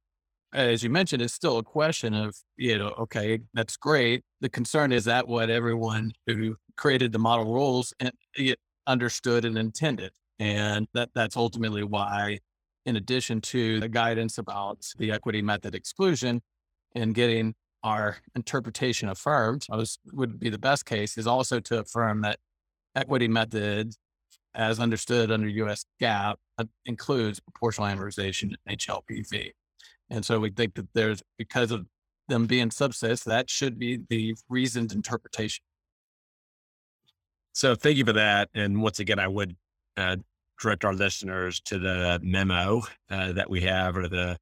[0.53, 4.23] as you mentioned, it's still a question of, you know, okay, that's great.
[4.41, 8.13] The concern is that what everyone who created the model rules and
[8.87, 10.13] understood and intended.
[10.39, 12.39] And that that's ultimately why,
[12.85, 16.43] in addition to the guidance about the equity method exclusion
[16.95, 22.23] and getting our interpretation affirmed, was would be the best case is also to affirm
[22.23, 22.39] that
[22.97, 23.93] equity method
[24.55, 29.53] as understood under US GAAP uh, includes proportional amortization and HLBV.
[30.11, 31.87] And so we think that there's because of
[32.29, 35.63] them being subsets, that should be the reasoned interpretation.
[37.53, 38.49] So thank you for that.
[38.55, 39.57] And once again, I would
[39.97, 40.17] uh,
[40.61, 44.39] direct our listeners to the memo uh, that we have or the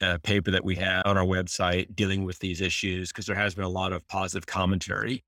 [0.00, 3.54] uh, paper that we have on our website dealing with these issues, because there has
[3.54, 5.24] been a lot of positive commentary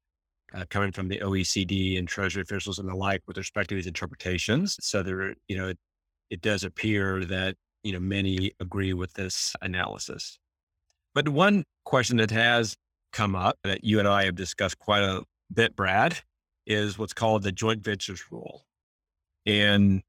[0.55, 3.87] uh, coming from the OECD and Treasury officials and the like with respect to these
[3.87, 4.77] interpretations.
[4.81, 5.79] So there, you know, it,
[6.31, 10.39] it does appear that you know many agree with this analysis.
[11.15, 12.77] But one question that has
[13.13, 16.19] come up that you and I have discussed quite a bit, Brad,
[16.67, 18.65] is what's called the joint ventures rule.
[19.47, 20.03] And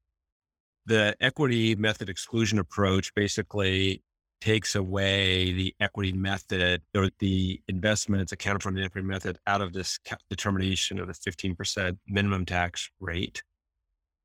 [0.86, 4.02] the equity method exclusion approach basically
[4.42, 9.62] takes away the equity method or the investments accounted for in the equity method out
[9.62, 10.00] of this
[10.30, 13.44] determination of the 15% minimum tax rate.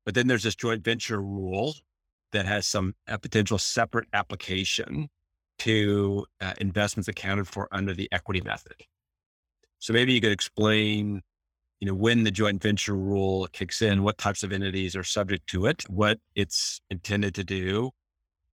[0.05, 1.75] But then there's this joint venture rule
[2.31, 5.09] that has some potential separate application
[5.59, 8.75] to uh, investments accounted for under the equity method.
[9.79, 11.21] So maybe you could explain
[11.79, 15.47] you know, when the joint venture rule kicks in, what types of entities are subject
[15.47, 17.91] to it, what it's intended to do,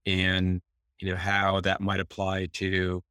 [0.05, 0.61] and
[1.03, 3.03] you know how that might apply to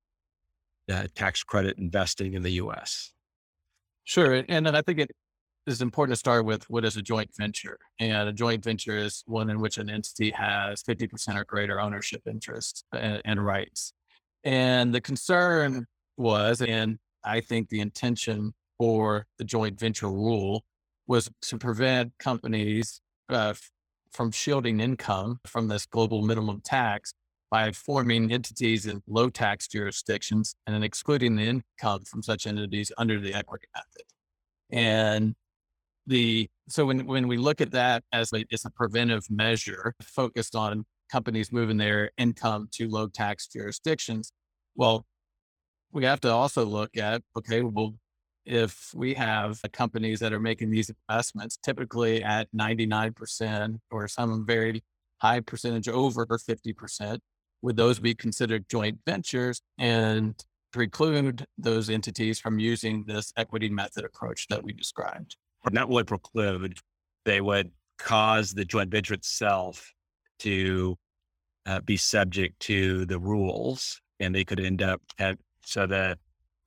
[0.90, 3.12] uh, tax credit investing in the U.S.
[4.06, 5.12] Sure, and then I think it
[5.68, 9.24] is important to start with what is a joint venture, and a joint venture is
[9.28, 13.92] one in which an entity has fifty percent or greater ownership interest and, and rights.
[14.46, 15.86] And the concern
[16.16, 20.64] was, and I think the intention for the joint venture rule
[21.08, 23.54] was to prevent companies uh,
[24.14, 27.14] from shielding income from this global minimum tax
[27.52, 32.92] by forming entities in low tax jurisdictions and then excluding the income from such entities
[32.98, 34.06] under the equity method.
[34.72, 35.36] And
[36.08, 40.56] the so when when we look at that as a, as a preventive measure focused
[40.56, 44.32] on companies moving their income to low tax jurisdictions,
[44.76, 45.06] well,
[45.92, 47.96] we have to also look at okay, well,
[48.46, 54.84] if we have companies that are making these investments typically at 99% or some very
[55.22, 57.20] high percentage over 50%,
[57.62, 60.36] would those be considered joint ventures and
[60.72, 65.38] preclude those entities from using this equity method approach that we described?
[65.72, 66.80] Not really preclude,
[67.26, 69.94] they would cause the joint venture itself
[70.40, 70.98] to
[71.68, 76.18] uh, be subject to the rules and they could end up at, so that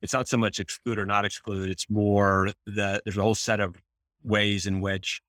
[0.01, 1.69] it's not so much exclude or not exclude.
[1.69, 3.75] It's more that there's a whole set of
[4.23, 5.21] ways in which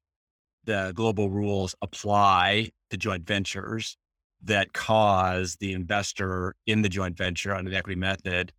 [0.64, 3.97] the global rules apply to joint ventures
[4.45, 8.53] that cause the investor in the joint venture under the equity method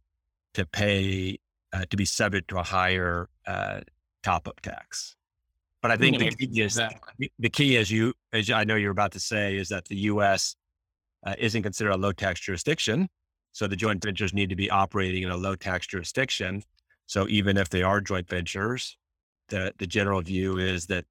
[0.54, 1.38] to pay
[1.74, 3.82] uh, to be subject to a higher uh,
[4.24, 5.16] top up tax.
[5.82, 7.32] But I think the key is exactly.
[7.38, 10.56] the key, as you as I know you're about to say, is that the U.S.
[11.26, 13.08] Uh, isn't considered a low tax jurisdiction,
[13.52, 16.64] so the joint ventures need to be operating in a low tax jurisdiction.
[17.06, 18.98] So even if they are joint ventures,
[19.50, 21.06] the, the general view is that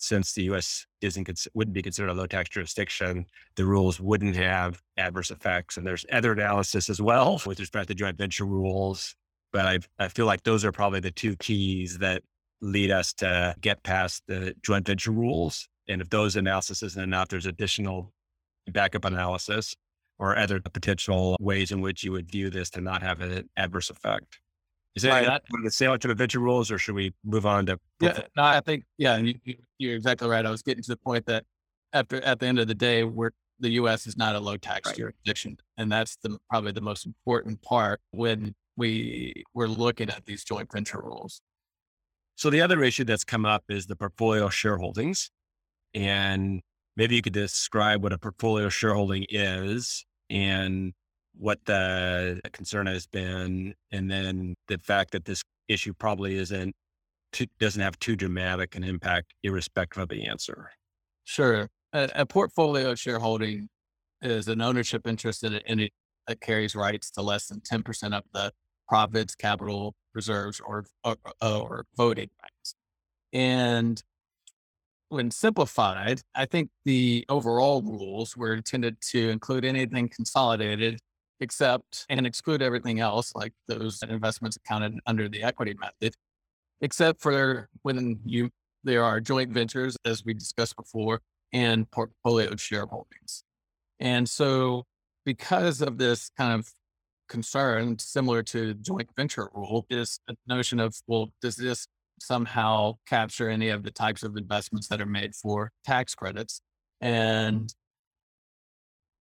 [0.00, 0.86] since the U.S.
[1.00, 3.26] isn't wouldn't be considered a low tax jurisdiction,
[3.56, 5.76] the rules wouldn't have adverse effects.
[5.76, 9.14] And there's other analysis as well with respect to joint venture rules.
[9.52, 12.22] But I I feel like those are probably the two keys that
[12.62, 15.68] lead us to get past the joint venture rules.
[15.88, 18.12] And if those analysis isn't enough, there's additional
[18.72, 19.74] backup analysis
[20.18, 23.90] or other potential ways in which you would view this to not have an adverse
[23.90, 24.38] effect.
[24.96, 25.40] Is that right.
[25.62, 27.78] the sale to adventure rules, or should we move on to?
[28.00, 29.34] Yeah, no, I think yeah, you,
[29.78, 30.44] you're exactly right.
[30.44, 31.44] I was getting to the point that
[31.92, 33.30] after at the end of the day, we're
[33.60, 34.06] the U.S.
[34.06, 34.96] is not a low tax right.
[34.96, 40.42] jurisdiction, and that's the probably the most important part when we we're looking at these
[40.42, 41.40] joint venture rules.
[42.34, 45.30] So the other issue that's come up is the portfolio shareholdings,
[45.94, 46.62] and
[46.96, 50.94] maybe you could describe what a portfolio shareholding is and
[51.40, 56.74] what the concern has been, and then the fact that this issue probably isn't
[57.32, 60.70] too, doesn't have too dramatic an impact, irrespective of the answer.
[61.24, 63.68] Sure, a, a portfolio shareholding
[64.20, 65.92] is an ownership interest in it
[66.26, 68.52] that carries rights to less than ten percent of the
[68.86, 72.74] profits, capital reserves, or, or, or voting rights.
[73.32, 74.02] And
[75.08, 81.00] when simplified, I think the overall rules were intended to include anything consolidated
[81.40, 86.14] except and exclude everything else, like those investments accounted under the equity method,
[86.80, 88.50] except for when you
[88.82, 91.20] there are joint ventures, as we discussed before,
[91.52, 93.42] and portfolio shareholdings.
[93.98, 94.84] And so
[95.26, 96.72] because of this kind of
[97.28, 101.86] concern, similar to joint venture rule, is a notion of, well, does this
[102.22, 106.60] somehow capture any of the types of investments that are made for tax credits.
[107.00, 107.72] And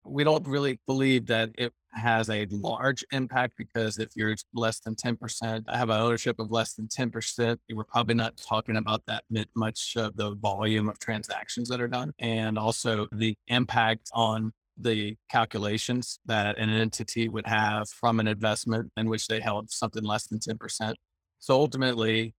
[0.10, 4.95] we don't really believe that it has a large impact because if you're less than
[4.95, 9.24] 10%, I have an ownership of less than 10%, we're probably not talking about that
[9.55, 12.14] much of the volume of transactions that are done.
[12.20, 18.91] And also the impact on the calculations that an entity would have from an investment
[18.95, 20.93] in which they held something less than 10%.
[21.39, 22.34] So ultimately,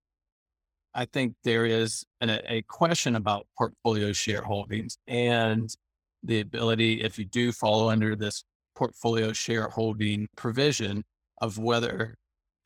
[0.95, 5.71] I think there is an, a question about portfolio shareholdings and
[6.23, 8.45] the ability, if you do fall under this
[8.75, 11.05] portfolio shareholding provision,
[11.41, 12.14] of whether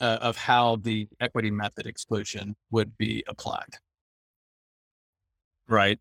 [0.00, 3.78] uh, of how the equity method exclusion would be applied.
[5.68, 5.98] Right.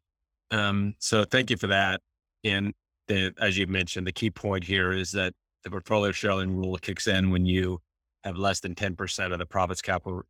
[0.52, 2.02] Um, so thank you for that.
[2.44, 2.74] And
[3.08, 5.34] the, as you mentioned, the key point here is that
[5.64, 7.80] the portfolio shareholding rule kicks in when you
[8.24, 10.24] have less than 10% of the profits capital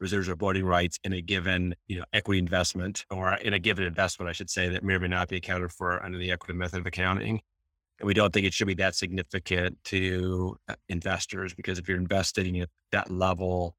[0.00, 3.84] reserves or voting rights in a given you know equity investment or in a given
[3.84, 6.54] investment, I should say, that may or may not be accounted for under the equity
[6.54, 7.40] method of accounting.
[7.98, 11.98] And we don't think it should be that significant to uh, investors because if you're
[11.98, 13.76] investing at that level,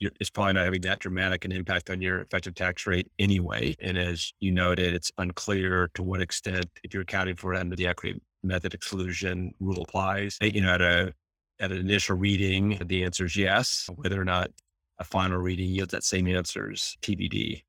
[0.00, 3.74] it's probably not having that dramatic an impact on your effective tax rate anyway.
[3.80, 7.74] And as you noted, it's unclear to what extent, if you're accounting for it under
[7.76, 10.36] the equity method exclusion rule applies.
[10.42, 11.14] You know, at a
[11.60, 13.88] at an initial reading, the answer is yes.
[13.94, 14.50] Whether or not
[14.98, 17.62] a final reading yields that same answers TBD.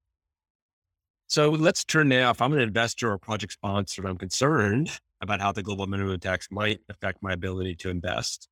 [1.27, 2.29] So let's turn now.
[2.31, 6.47] If I'm an investor or project sponsor, I'm concerned about how the global minimum tax
[6.51, 8.47] might affect my ability to invest.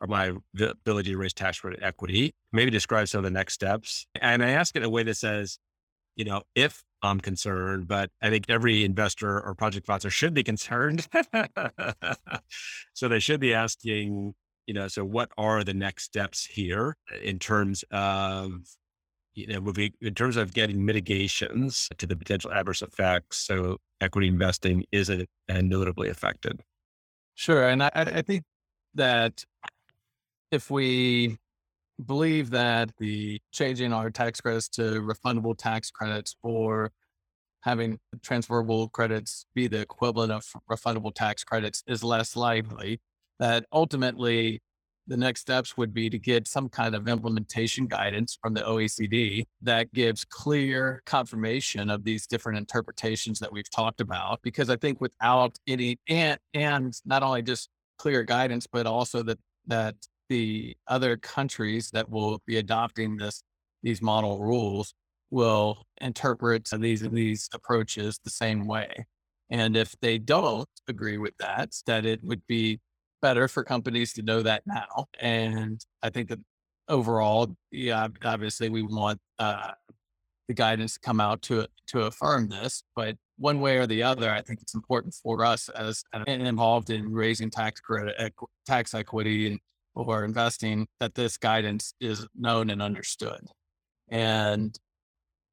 [0.00, 2.34] or my ability to raise tax credit equity.
[2.52, 4.06] Maybe describe some of the next steps.
[4.20, 5.58] And I ask it in a way that says,
[6.16, 10.42] you know, if I'm concerned, but I think every investor or project sponsor should be
[10.42, 11.06] concerned.
[12.94, 14.34] so they should be asking,
[14.66, 18.62] you know, so what are the next steps here in terms of,
[19.34, 23.38] you know, in terms of getting mitigations to the potential adverse effects.
[23.38, 26.62] So equity investing isn't notably affected.
[27.34, 27.68] Sure.
[27.68, 28.44] And I, I think
[28.94, 29.44] that
[30.50, 31.38] if we
[32.04, 36.92] believe that the changing our tax credits to refundable tax credits or
[37.60, 43.00] having transferable credits be the equivalent of refundable tax credits is less likely,
[43.38, 44.60] that ultimately
[45.06, 49.44] the next steps would be to get some kind of implementation guidance from the OECD
[49.62, 54.40] that gives clear confirmation of these different interpretations that we've talked about.
[54.42, 57.68] Because I think without any and and not only just
[57.98, 59.94] clear guidance, but also that that
[60.28, 63.42] the other countries that will be adopting this
[63.82, 64.94] these model rules
[65.30, 69.06] will interpret these these approaches the same way.
[69.50, 72.80] And if they don't agree with that, that it would be
[73.22, 75.06] better for companies to know that now.
[75.20, 76.40] And I think that
[76.88, 79.72] overall, yeah, obviously we want uh,
[80.48, 84.30] the guidance to come out to to affirm this, but one way or the other,
[84.30, 88.32] I think it's important for us as involved in raising tax credit,
[88.66, 89.60] tax equity, and
[89.94, 93.40] or investing that this guidance is known and understood.
[94.08, 94.78] And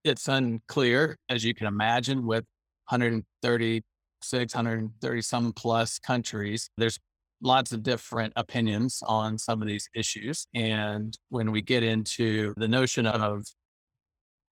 [0.03, 2.43] it's unclear, as you can imagine, with
[2.89, 6.69] 136, 130 some plus countries.
[6.77, 6.99] There's
[7.43, 10.47] lots of different opinions on some of these issues.
[10.55, 13.45] And when we get into the notion of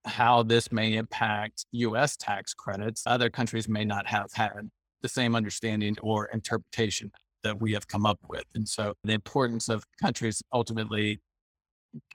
[0.04, 4.70] how this may impact US tax credits, other countries may not have had
[5.00, 7.10] the same understanding or interpretation
[7.42, 8.44] that we have come up with.
[8.54, 11.20] And so the importance of countries ultimately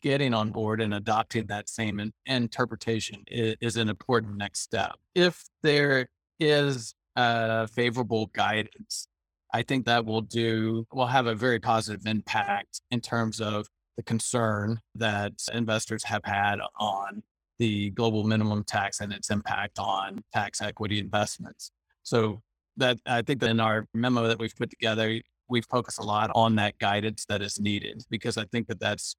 [0.01, 4.93] getting on board and adopting that same in, interpretation is, is, an important next step.
[5.13, 6.07] If there
[6.39, 9.07] is a favorable guidance,
[9.53, 14.03] I think that will do, will have a very positive impact in terms of the
[14.03, 17.23] concern that investors have had on
[17.59, 21.71] the global minimum tax and its impact on tax equity investments.
[22.03, 22.41] So
[22.77, 25.19] that I think that in our memo that we've put together,
[25.49, 29.15] we focus a lot on that guidance that is needed because I think that that's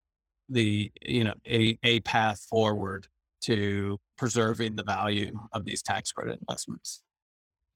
[0.48, 3.06] the you know a a path forward
[3.42, 7.02] to preserving the value of these tax credit investments.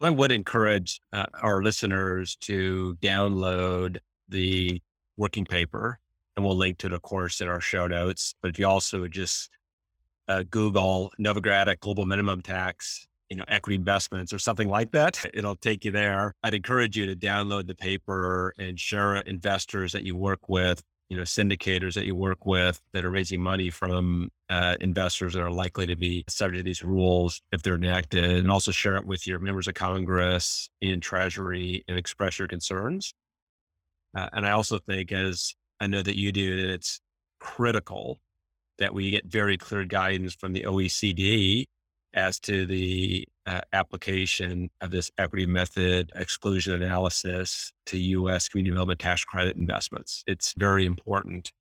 [0.04, 3.98] I would encourage uh, our listeners to download
[4.28, 4.80] the
[5.16, 5.98] working paper,
[6.36, 8.34] and we'll link to the course, in our show notes.
[8.42, 9.50] But if you also just
[10.28, 15.24] uh, Google Novogradac Global Minimum Tax you know, equity investments or something like that.
[15.34, 16.34] It'll take you there.
[16.42, 20.82] I'd encourage you to download the paper and share it investors that you work with,
[21.08, 25.42] you know, syndicators that you work with that are raising money from uh, investors that
[25.42, 29.06] are likely to be subject to these rules if they're enacted, and also share it
[29.06, 33.14] with your members of Congress in Treasury and express your concerns.
[34.16, 37.00] Uh, and I also think, as I know that you do, that it's
[37.40, 38.20] critical
[38.78, 41.66] that we get very clear guidance from the OECD
[42.14, 48.48] as to the uh, application of this equity method exclusion analysis to U.S.
[48.48, 50.22] community development tax credit investments.
[50.26, 51.52] It's very important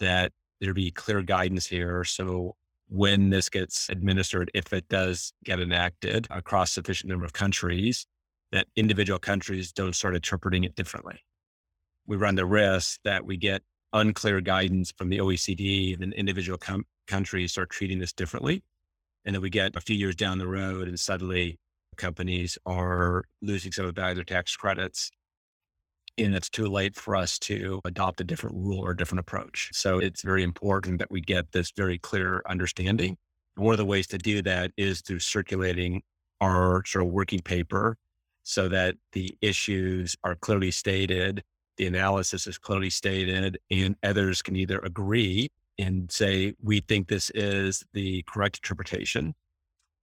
[0.00, 2.04] that there be clear guidance here.
[2.04, 2.56] So
[2.88, 8.06] when this gets administered, if it does get enacted across sufficient number of countries,
[8.50, 11.20] that individual countries don't start interpreting it differently.
[12.06, 16.58] We run the risk that we get unclear guidance from the OECD and then individual
[16.58, 18.62] com- countries start treating this differently
[19.28, 21.58] and then we get a few years down the road and suddenly
[21.98, 25.10] companies are losing some of the value of their tax credits.
[26.16, 29.68] And it's too late for us to adopt a different rule or a different approach.
[29.74, 33.18] So it's very important that we get this very clear understanding.
[33.56, 36.00] One of the ways to do that is through circulating
[36.40, 37.98] our sort of working paper
[38.44, 41.44] so that the issues are clearly stated,
[41.76, 47.30] the analysis is clearly stated, and others can either agree and say, we think this
[47.30, 49.34] is the correct interpretation,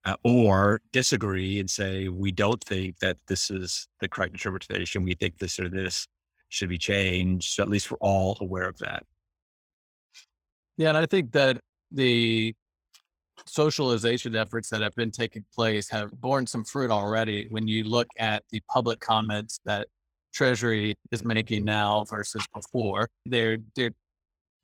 [0.05, 5.03] uh, or disagree and say, we don't think that this is the correct interpretation.
[5.03, 6.07] We think this or this
[6.49, 7.53] should be changed.
[7.53, 9.03] So at least we're all aware of that.
[10.78, 10.89] Yeah.
[10.89, 11.59] And I think that
[11.91, 12.53] the
[13.45, 18.07] socialization efforts that have been taking place have borne some fruit already when you look
[18.17, 19.88] at the public comments that
[20.34, 23.09] Treasury is making now versus before.
[23.26, 23.91] They're they're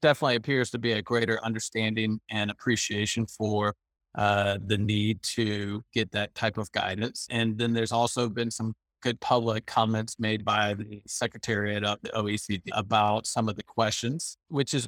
[0.02, 3.76] definitely appears to be a greater understanding and appreciation for
[4.16, 7.28] uh, the need to get that type of guidance.
[7.30, 12.10] And then there's also been some good public comments made by the Secretariat of the
[12.10, 14.88] OECD about some of the questions, which is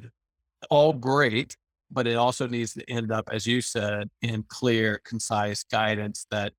[0.70, 1.56] all great,
[1.90, 6.52] but it also needs to end up, as you said, in clear, concise guidance that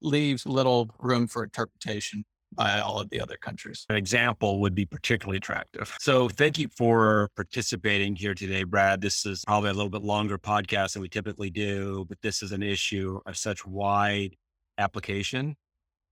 [0.00, 2.24] leaves little room for interpretation
[2.54, 3.86] by all of the other countries.
[3.88, 5.94] An example would be particularly attractive.
[6.00, 9.00] So thank you for participating here today, Brad.
[9.00, 12.52] This is probably a little bit longer podcast than we typically do, but this is
[12.52, 14.36] an issue of such wide
[14.78, 15.56] application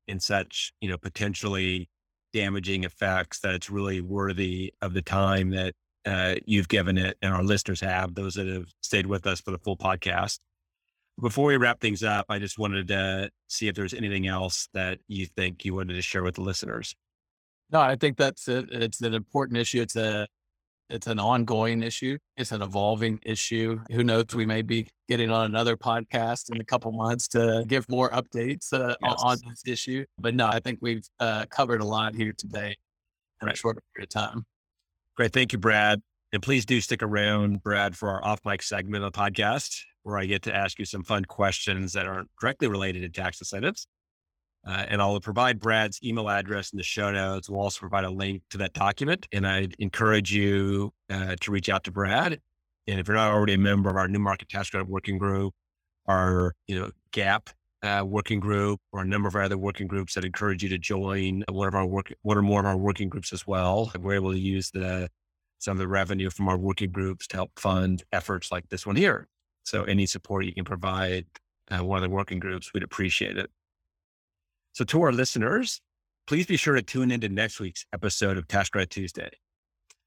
[0.09, 1.89] and such, you know, potentially
[2.33, 5.75] damaging effects that it's really worthy of the time that
[6.07, 9.51] uh, you've given it and our listeners have, those that have stayed with us for
[9.51, 10.39] the full podcast.
[11.21, 14.99] Before we wrap things up, I just wanted to see if there's anything else that
[15.09, 16.95] you think you wanted to share with the listeners.
[17.71, 18.67] No, I think that's it.
[18.71, 19.81] It's an important issue.
[19.81, 20.27] It's a
[20.89, 22.19] it's an ongoing issue.
[22.37, 23.79] It's an evolving issue.
[23.93, 24.35] Who knows?
[24.35, 28.73] We may be getting on another podcast in a couple months to give more updates
[28.73, 29.15] uh, yes.
[29.19, 30.05] on this issue.
[30.19, 32.77] But no, I think we've uh, covered a lot here today
[33.41, 33.55] in right.
[33.55, 34.45] a short period of time.
[35.17, 35.33] Great.
[35.33, 36.03] Thank you, Brad.
[36.33, 40.17] And please do stick around, Brad, for our off mic segment of the podcast where
[40.17, 43.87] I get to ask you some fun questions that aren't directly related to tax incentives.
[44.67, 47.49] Uh, and I'll provide Brad's email address in the show notes.
[47.49, 49.27] We'll also provide a link to that document.
[49.33, 52.39] And I'd encourage you uh, to reach out to Brad.
[52.87, 55.55] And if you're not already a member of our new market tax credit working group,
[56.07, 57.51] our you know GAP
[57.83, 60.79] uh, working group, or a number of our other working groups that encourage you to
[60.79, 63.91] join one of our work, one or more of our working groups as well.
[63.99, 65.09] We're able to use the
[65.61, 68.97] some of the revenue from our working groups to help fund efforts like this one
[68.97, 69.29] here.
[69.63, 71.27] So any support you can provide
[71.71, 73.51] uh, one of the working groups, we'd appreciate it.
[74.73, 75.81] So to our listeners,
[76.27, 79.31] please be sure to tune into next week's episode of Tax Credit Tuesday.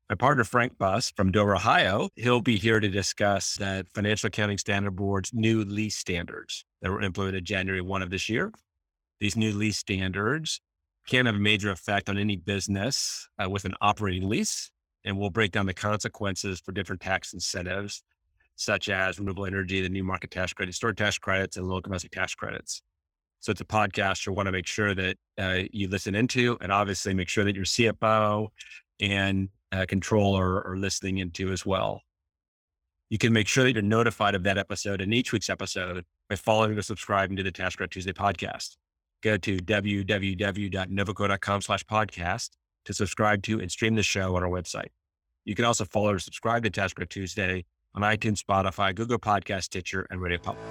[0.10, 4.58] My partner, Frank Buss from Dover, Ohio, he'll be here to discuss that Financial Accounting
[4.58, 8.52] Standard Board's new lease standards that were implemented January 1 of this year.
[9.20, 10.60] These new lease standards
[11.08, 14.72] can have a major effect on any business uh, with an operating lease,
[15.06, 18.04] and we'll break down the consequences for different tax incentives
[18.56, 22.12] such as renewable energy, the new market tax credit, historic tax credits, and local domestic
[22.12, 22.82] tax credits.
[23.40, 26.72] So it's a podcast you want to make sure that uh, you listen into, and
[26.72, 28.48] obviously make sure that your CFO
[29.00, 32.02] and uh, controller are listening into as well.
[33.10, 36.36] You can make sure that you're notified of that episode and each week's episode by
[36.36, 38.78] following or subscribing to the Tax Credit Tuesday podcast.
[39.22, 42.50] Go to www.novoco.com slash podcast
[42.86, 44.90] to subscribe to and stream the show on our website.
[45.46, 47.66] You can also follow or subscribe to Credit Tuesday
[47.96, 50.64] on iTunes, Spotify, Google Podcast, Stitcher, and Radio Public.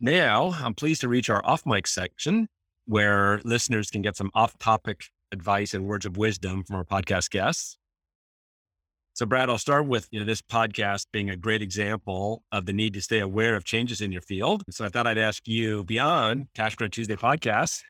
[0.00, 2.48] Now, I'm pleased to reach our off mic section
[2.86, 7.30] where listeners can get some off topic advice and words of wisdom from our podcast
[7.30, 7.78] guests.
[9.14, 12.72] So, Brad, I'll start with you know, this podcast being a great example of the
[12.72, 14.64] need to stay aware of changes in your field.
[14.70, 17.82] So, I thought I'd ask you beyond Credit Tuesday podcast,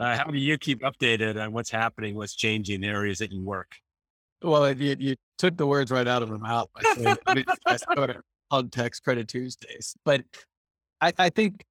[0.00, 3.30] uh, how do you keep updated on what's happening, what's changing in the areas that
[3.30, 3.76] you work?
[4.42, 8.16] Well, you, you took the words right out of my mouth by saying I
[8.50, 9.94] on Tax Credit Tuesdays.
[10.04, 10.22] But
[11.02, 11.62] I, I, think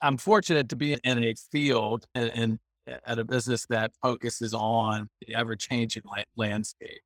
[0.00, 2.58] I'm fortunate to be in a field and, and
[3.04, 6.04] at a business that focuses on the ever changing
[6.36, 7.02] landscape.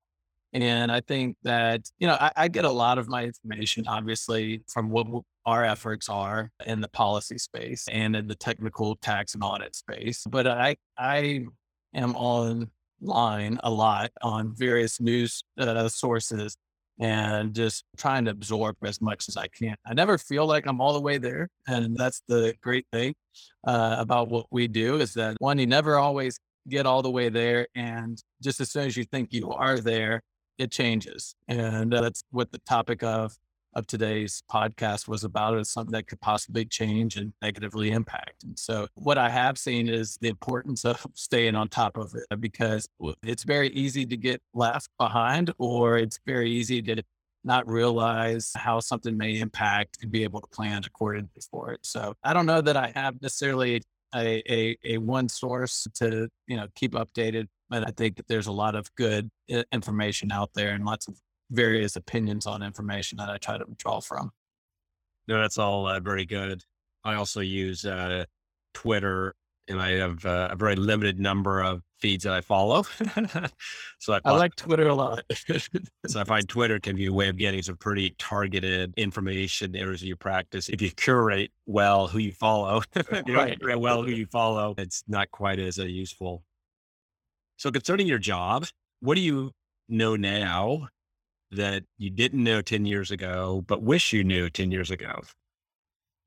[0.53, 4.62] And I think that, you know, I, I, get a lot of my information, obviously,
[4.68, 5.09] from what
[5.47, 10.24] our efforts are in the policy space and in the technical tax and audit space.
[10.28, 11.45] But I, I
[11.95, 16.57] am online a lot on various news uh, sources
[17.01, 19.74] and just trying to absorb as much as I can.
[19.84, 21.49] I never feel like I'm all the way there.
[21.66, 23.14] And that's the great thing
[23.66, 26.38] uh, about what we do is that one, you never always
[26.68, 27.66] get all the way there.
[27.74, 30.22] And just as soon as you think you are there,
[30.59, 31.34] it changes.
[31.49, 33.36] And uh, that's what the topic of
[33.74, 38.44] of today's podcast was about is something that could possibly change and negatively impact.
[38.44, 42.40] And so what I have seen is the importance of staying on top of it
[42.40, 42.88] because
[43.22, 47.02] it's very easy to get left behind or it's very easy to
[47.44, 51.80] not realize how something may impact and be able to plan accordingly for it.
[51.82, 53.82] So I don't know that I have necessarily
[54.14, 58.46] a, a, a one source to, you know, keep updated, but I think that there's
[58.46, 61.20] a lot of good uh, information out there and lots of
[61.51, 64.30] various opinions on information that I try to draw from.
[65.28, 66.62] No, that's all uh, very good.
[67.05, 68.24] I also use uh,
[68.72, 69.34] Twitter
[69.68, 72.82] and I have uh, a very limited number of feeds that I follow.
[73.99, 75.22] so I, I, like Twitter a lot.
[76.07, 80.03] so I find Twitter can be a way of getting some pretty targeted information areas
[80.03, 80.68] of your practice.
[80.68, 82.82] If you curate well who you follow,
[83.26, 83.59] you right.
[83.59, 86.42] curate well who you follow, it's not quite as uh, useful.
[87.57, 88.66] So concerning your job,
[89.01, 89.53] what do you
[89.88, 90.88] know now
[91.51, 95.20] that you didn't know 10 years ago, but wish you knew 10 years ago?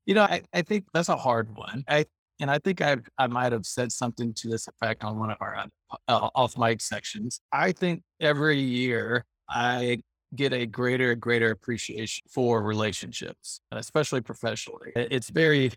[0.05, 1.83] You know, I, I think that's a hard one.
[1.87, 2.05] I,
[2.39, 5.37] and I think I I might have said something to this effect on one of
[5.41, 5.65] our
[6.07, 7.41] uh, off mic sections.
[7.51, 10.01] I think every year I
[10.35, 14.91] get a greater greater appreciation for relationships, especially professionally.
[14.95, 15.71] It's very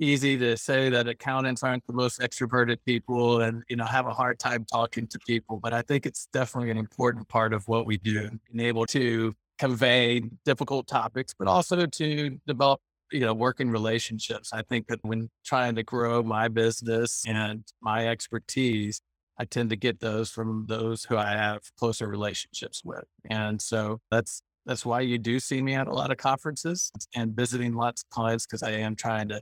[0.00, 4.12] easy to say that accountants aren't the most extroverted people and you know have a
[4.12, 7.86] hard time talking to people but i think it's definitely an important part of what
[7.86, 12.80] we do being able to convey difficult topics but also to develop
[13.12, 14.52] you know working relationships.
[14.52, 19.00] I think that when trying to grow my business and my expertise
[19.38, 23.04] i tend to get those from those who i have closer relationships with.
[23.30, 27.34] And so that's that's why you do see me at a lot of conferences and
[27.36, 29.40] visiting lots of clients because i am trying to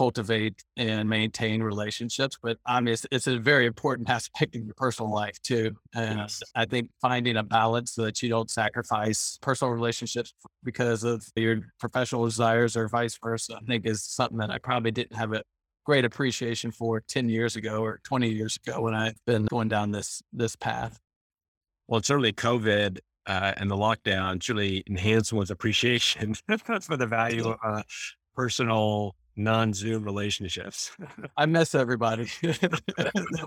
[0.00, 2.38] cultivate and maintain relationships.
[2.42, 5.76] But obviously, it's a very important aspect of your personal life too.
[5.94, 6.42] And yes.
[6.54, 10.32] I think finding a balance so that you don't sacrifice personal relationships
[10.64, 14.90] because of your professional desires or vice versa, I think is something that I probably
[14.90, 15.42] didn't have a
[15.84, 19.90] great appreciation for 10 years ago or 20 years ago when I've been going down
[19.90, 20.98] this this path.
[21.88, 26.34] Well, certainly COVID uh, and the lockdown truly enhanced one's appreciation
[26.80, 27.82] for the value of uh,
[28.34, 30.90] personal non-Zoom relationships.
[31.36, 32.28] I miss everybody.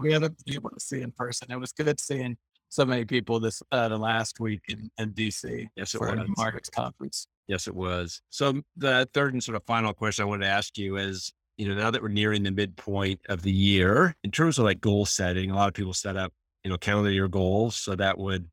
[0.01, 1.51] we haven't been able to see in person.
[1.51, 2.37] It was good seeing
[2.69, 5.67] so many people this uh, the last week in, in DC.
[5.75, 6.27] Yes, it for was.
[6.37, 7.27] Markets conference.
[7.47, 8.21] Yes, it was.
[8.29, 11.67] So the third and sort of final question I wanted to ask you is, you
[11.67, 15.05] know, now that we're nearing the midpoint of the year, in terms of like goal
[15.05, 17.75] setting, a lot of people set up, you know, calendar year goals.
[17.75, 18.47] So that would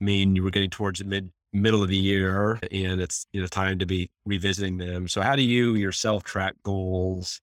[0.00, 3.46] mean you were getting towards the mid middle of the year and it's you know
[3.46, 5.08] time to be revisiting them.
[5.08, 7.40] So how do you yourself track goals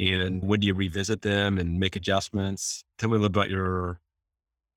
[0.00, 2.84] and when do you revisit them and make adjustments?
[2.98, 4.00] Tell me a little about your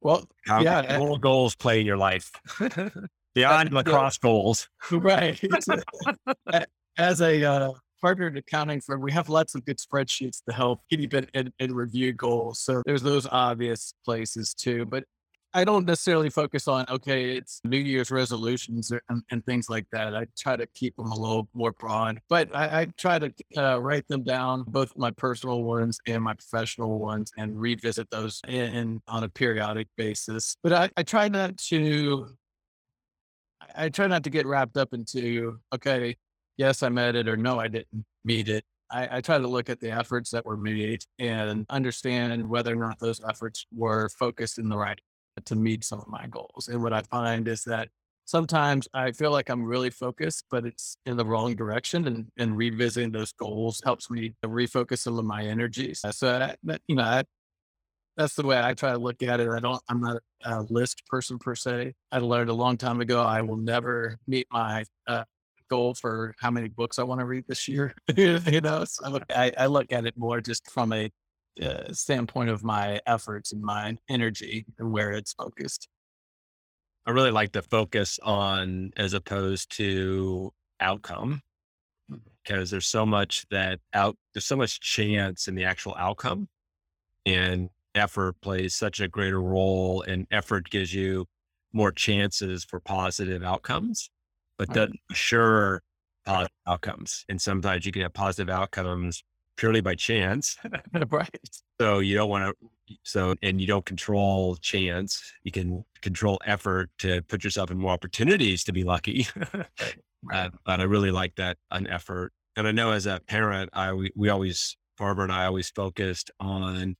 [0.01, 2.31] well how yeah little goals play in your life
[3.35, 4.67] beyond lacrosse goals.
[4.91, 5.39] Right.
[6.97, 10.81] As a uh, partner in accounting firm, we have lots of good spreadsheets to help
[10.89, 12.59] keep it and, and review goals.
[12.59, 14.85] So there's those obvious places too.
[14.85, 15.03] But
[15.53, 20.15] I don't necessarily focus on, okay, it's New Year's resolutions and, and, things like that.
[20.15, 23.79] I try to keep them a little more broad, but I, I try to uh,
[23.79, 28.75] write them down, both my personal ones and my professional ones, and revisit those in,
[28.75, 30.57] in on a periodic basis.
[30.63, 32.27] But I, I try not to,
[33.73, 36.17] I try not to get wrapped up into, okay,
[36.57, 38.65] yes, I met it or no, I didn't meet it.
[38.89, 42.75] I, I, try to look at the efforts that were made and understand whether or
[42.75, 44.99] not those efforts were focused in the right
[45.45, 46.67] to meet some of my goals.
[46.67, 47.89] And what I find is that
[48.25, 52.07] sometimes I feel like I'm really focused, but it's in the wrong direction.
[52.07, 56.01] And, and revisiting those goals helps me to refocus some of my energies.
[56.11, 57.23] So, that, that, you know, I,
[58.17, 59.47] that's the way I try to look at it.
[59.47, 61.93] I don't, I'm not a list person per se.
[62.11, 65.23] I learned a long time ago, I will never meet my uh,
[65.69, 67.93] goal for how many books I want to read this year.
[68.15, 71.11] you know, so I, I look at it more just from a
[71.61, 75.87] uh, standpoint of my efforts and my energy and where it's focused.
[77.05, 81.41] I really like the focus on as opposed to outcome
[82.43, 86.47] because there's so much that out there's so much chance in the actual outcome
[87.25, 91.25] and effort plays such a greater role and effort gives you
[91.73, 94.09] more chances for positive outcomes
[94.57, 95.81] but doesn't assure
[96.25, 99.23] positive outcomes and sometimes you can have positive outcomes
[99.57, 100.55] purely by chance.
[101.09, 101.49] right.
[101.79, 102.55] So you don't want
[102.87, 105.21] to, so, and you don't control chance.
[105.43, 109.27] You can control effort to put yourself in more opportunities to be lucky.
[110.33, 112.31] uh, but I really like that an effort.
[112.55, 116.31] And I know as a parent, I, we, we always, Barbara and I always focused
[116.39, 116.95] on,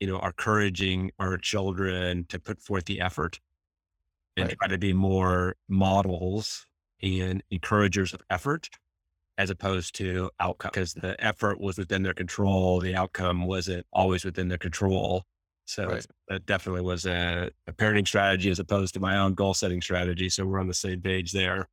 [0.00, 3.40] you know, encouraging our children to put forth the effort
[4.36, 4.56] and right.
[4.58, 6.64] try to be more models
[7.02, 8.68] and encouragers of effort
[9.38, 12.80] as opposed to outcome because the effort was within their control.
[12.80, 15.22] The outcome wasn't always within their control.
[15.64, 16.06] So right.
[16.28, 20.28] that definitely was a, a, parenting strategy as opposed to my own goal setting strategy.
[20.28, 21.68] So we're on the same page there.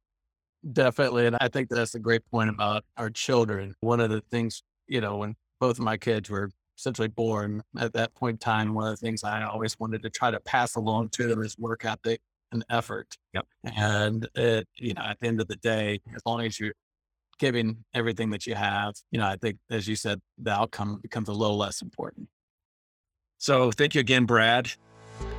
[0.71, 1.27] Definitely.
[1.27, 3.73] And I think that's a great point about our children.
[3.79, 7.93] One of the things, you know, when both of my kids were essentially born at
[7.93, 10.75] that point in time, one of the things I always wanted to try to pass
[10.75, 12.19] along to them is work ethic
[12.51, 13.15] and effort.
[13.33, 13.47] Yep.
[13.63, 16.73] And it, you know, at the end of the day, as long as you
[17.39, 21.29] giving everything that you have, you know, I think, as you said, the outcome becomes
[21.29, 22.27] a little less important.
[23.37, 24.71] So thank you again, Brad.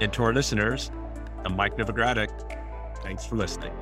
[0.01, 0.91] And to our listeners,
[1.45, 2.31] I'm Mike Novogradac.
[3.03, 3.73] Thanks for listening.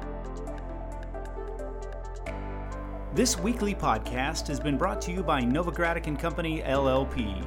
[3.14, 7.44] This weekly podcast has been brought to you by Novogradac and Company LLP.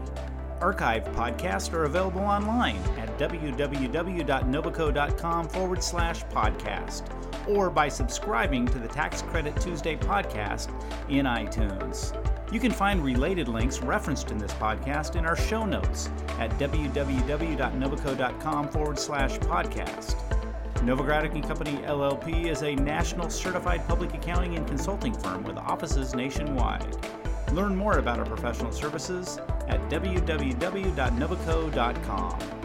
[0.61, 7.03] Archive podcasts are available online at www.novoco.com forward slash podcast
[7.47, 10.69] or by subscribing to the Tax Credit Tuesday podcast
[11.09, 12.13] in iTunes.
[12.51, 18.69] You can find related links referenced in this podcast in our show notes at www.novoco.com
[18.69, 20.15] forward slash podcast.
[20.75, 26.15] Novogradac and Company LLP is a national certified public accounting and consulting firm with offices
[26.15, 26.95] nationwide.
[27.51, 29.37] Learn more about our professional services
[29.67, 32.56] at www.novoco.com.